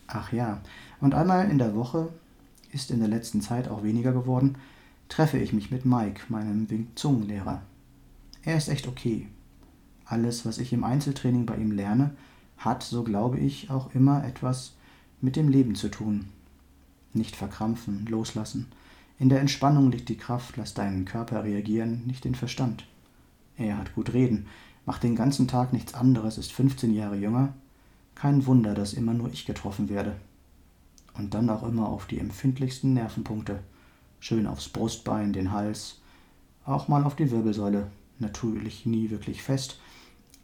Ach 0.08 0.30
ja, 0.32 0.60
und 1.00 1.14
einmal 1.14 1.48
in 1.48 1.56
der 1.56 1.74
Woche, 1.74 2.10
ist 2.70 2.90
in 2.90 2.98
der 2.98 3.08
letzten 3.08 3.40
Zeit 3.40 3.68
auch 3.68 3.82
weniger 3.82 4.12
geworden, 4.12 4.56
treffe 5.08 5.38
ich 5.38 5.52
mich 5.52 5.70
mit 5.70 5.84
Mike, 5.84 6.22
meinem 6.28 6.68
Wing 6.70 6.88
Chun 6.96 7.26
Lehrer. 7.26 7.62
Er 8.42 8.56
ist 8.56 8.68
echt 8.68 8.86
okay. 8.86 9.28
Alles, 10.04 10.44
was 10.44 10.58
ich 10.58 10.72
im 10.72 10.84
Einzeltraining 10.84 11.46
bei 11.46 11.56
ihm 11.56 11.72
lerne, 11.72 12.10
hat, 12.58 12.82
so 12.82 13.02
glaube 13.02 13.38
ich, 13.38 13.70
auch 13.70 13.94
immer 13.94 14.24
etwas 14.24 14.74
mit 15.20 15.36
dem 15.36 15.48
Leben 15.48 15.74
zu 15.74 15.88
tun. 15.88 16.26
Nicht 17.12 17.36
verkrampfen, 17.36 18.06
loslassen. 18.06 18.66
In 19.18 19.28
der 19.28 19.40
Entspannung 19.40 19.90
liegt 19.90 20.08
die 20.08 20.16
Kraft, 20.16 20.56
lass 20.56 20.74
deinen 20.74 21.04
Körper 21.04 21.44
reagieren, 21.44 22.06
nicht 22.06 22.24
den 22.24 22.34
Verstand. 22.34 22.86
Er 23.56 23.78
hat 23.78 23.94
gut 23.94 24.12
reden, 24.12 24.46
macht 24.84 25.02
den 25.02 25.14
ganzen 25.14 25.48
Tag 25.48 25.72
nichts 25.72 25.94
anderes, 25.94 26.36
ist 26.38 26.52
15 26.52 26.92
Jahre 26.92 27.16
jünger. 27.16 27.54
Kein 28.14 28.46
Wunder, 28.46 28.74
dass 28.74 28.92
immer 28.92 29.14
nur 29.14 29.32
ich 29.32 29.46
getroffen 29.46 29.88
werde. 29.88 30.16
Und 31.14 31.34
dann 31.34 31.48
auch 31.48 31.62
immer 31.62 31.88
auf 31.88 32.06
die 32.06 32.18
empfindlichsten 32.18 32.94
Nervenpunkte. 32.94 33.60
Schön 34.24 34.46
aufs 34.46 34.70
Brustbein, 34.70 35.34
den 35.34 35.52
Hals, 35.52 36.00
auch 36.64 36.88
mal 36.88 37.04
auf 37.04 37.14
die 37.14 37.30
Wirbelsäule. 37.30 37.88
Natürlich 38.18 38.86
nie 38.86 39.10
wirklich 39.10 39.42
fest, 39.42 39.78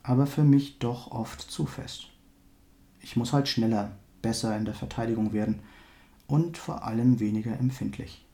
aber 0.02 0.26
für 0.26 0.44
mich 0.44 0.80
doch 0.80 1.10
oft 1.12 1.40
zu 1.40 1.64
fest. 1.64 2.08
Ich 3.00 3.16
muss 3.16 3.32
halt 3.32 3.48
schneller, 3.48 3.92
besser 4.20 4.54
in 4.54 4.66
der 4.66 4.74
Verteidigung 4.74 5.32
werden 5.32 5.60
und 6.26 6.58
vor 6.58 6.84
allem 6.84 7.20
weniger 7.20 7.58
empfindlich. 7.58 8.26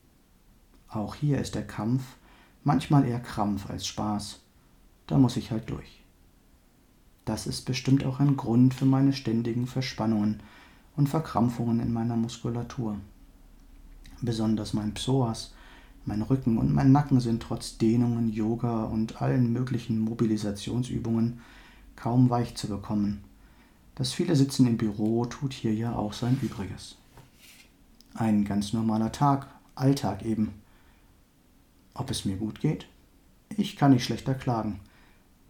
Auch 0.88 1.14
hier 1.14 1.38
ist 1.38 1.54
der 1.54 1.64
Kampf 1.64 2.02
manchmal 2.64 3.06
eher 3.06 3.20
Krampf 3.20 3.70
als 3.70 3.86
Spaß. 3.86 4.40
Da 5.06 5.16
muss 5.16 5.36
ich 5.36 5.52
halt 5.52 5.70
durch. 5.70 6.02
Das 7.24 7.46
ist 7.46 7.66
bestimmt 7.66 8.04
auch 8.04 8.18
ein 8.18 8.36
Grund 8.36 8.74
für 8.74 8.84
meine 8.84 9.12
ständigen 9.12 9.68
Verspannungen 9.68 10.42
und 10.96 11.08
Verkrampfungen 11.08 11.78
in 11.78 11.92
meiner 11.92 12.16
Muskulatur. 12.16 12.98
Besonders 14.22 14.72
mein 14.72 14.94
Psoas, 14.94 15.52
mein 16.04 16.22
Rücken 16.22 16.58
und 16.58 16.72
mein 16.72 16.92
Nacken 16.92 17.20
sind 17.20 17.42
trotz 17.42 17.78
Dehnungen, 17.78 18.28
Yoga 18.32 18.84
und 18.84 19.20
allen 19.20 19.52
möglichen 19.52 19.98
Mobilisationsübungen 19.98 21.40
kaum 21.96 22.30
weich 22.30 22.54
zu 22.54 22.68
bekommen. 22.68 23.24
Das 23.96 24.12
viele 24.12 24.36
Sitzen 24.36 24.66
im 24.66 24.76
Büro 24.76 25.24
tut 25.24 25.52
hier 25.52 25.74
ja 25.74 25.94
auch 25.94 26.12
sein 26.12 26.38
Übriges. 26.42 26.96
Ein 28.14 28.44
ganz 28.44 28.72
normaler 28.72 29.12
Tag, 29.12 29.48
Alltag 29.74 30.24
eben. 30.24 30.54
Ob 31.94 32.10
es 32.10 32.24
mir 32.24 32.36
gut 32.36 32.60
geht? 32.60 32.86
Ich 33.56 33.76
kann 33.76 33.92
nicht 33.92 34.04
schlechter 34.04 34.34
klagen, 34.34 34.80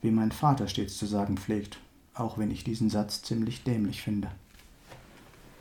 wie 0.01 0.11
mein 0.11 0.33
Vater 0.33 0.69
stets 0.69 0.97
zu 0.97 1.07
sagen 1.07 1.37
pflegt, 1.37 1.79
auch 2.15 2.39
wenn 2.39 2.51
ich 2.51 2.65
diesen 2.65 2.89
Satz 2.89 3.23
ziemlich 3.23 3.65
dämlich 3.65 4.03
finde. 4.03 4.31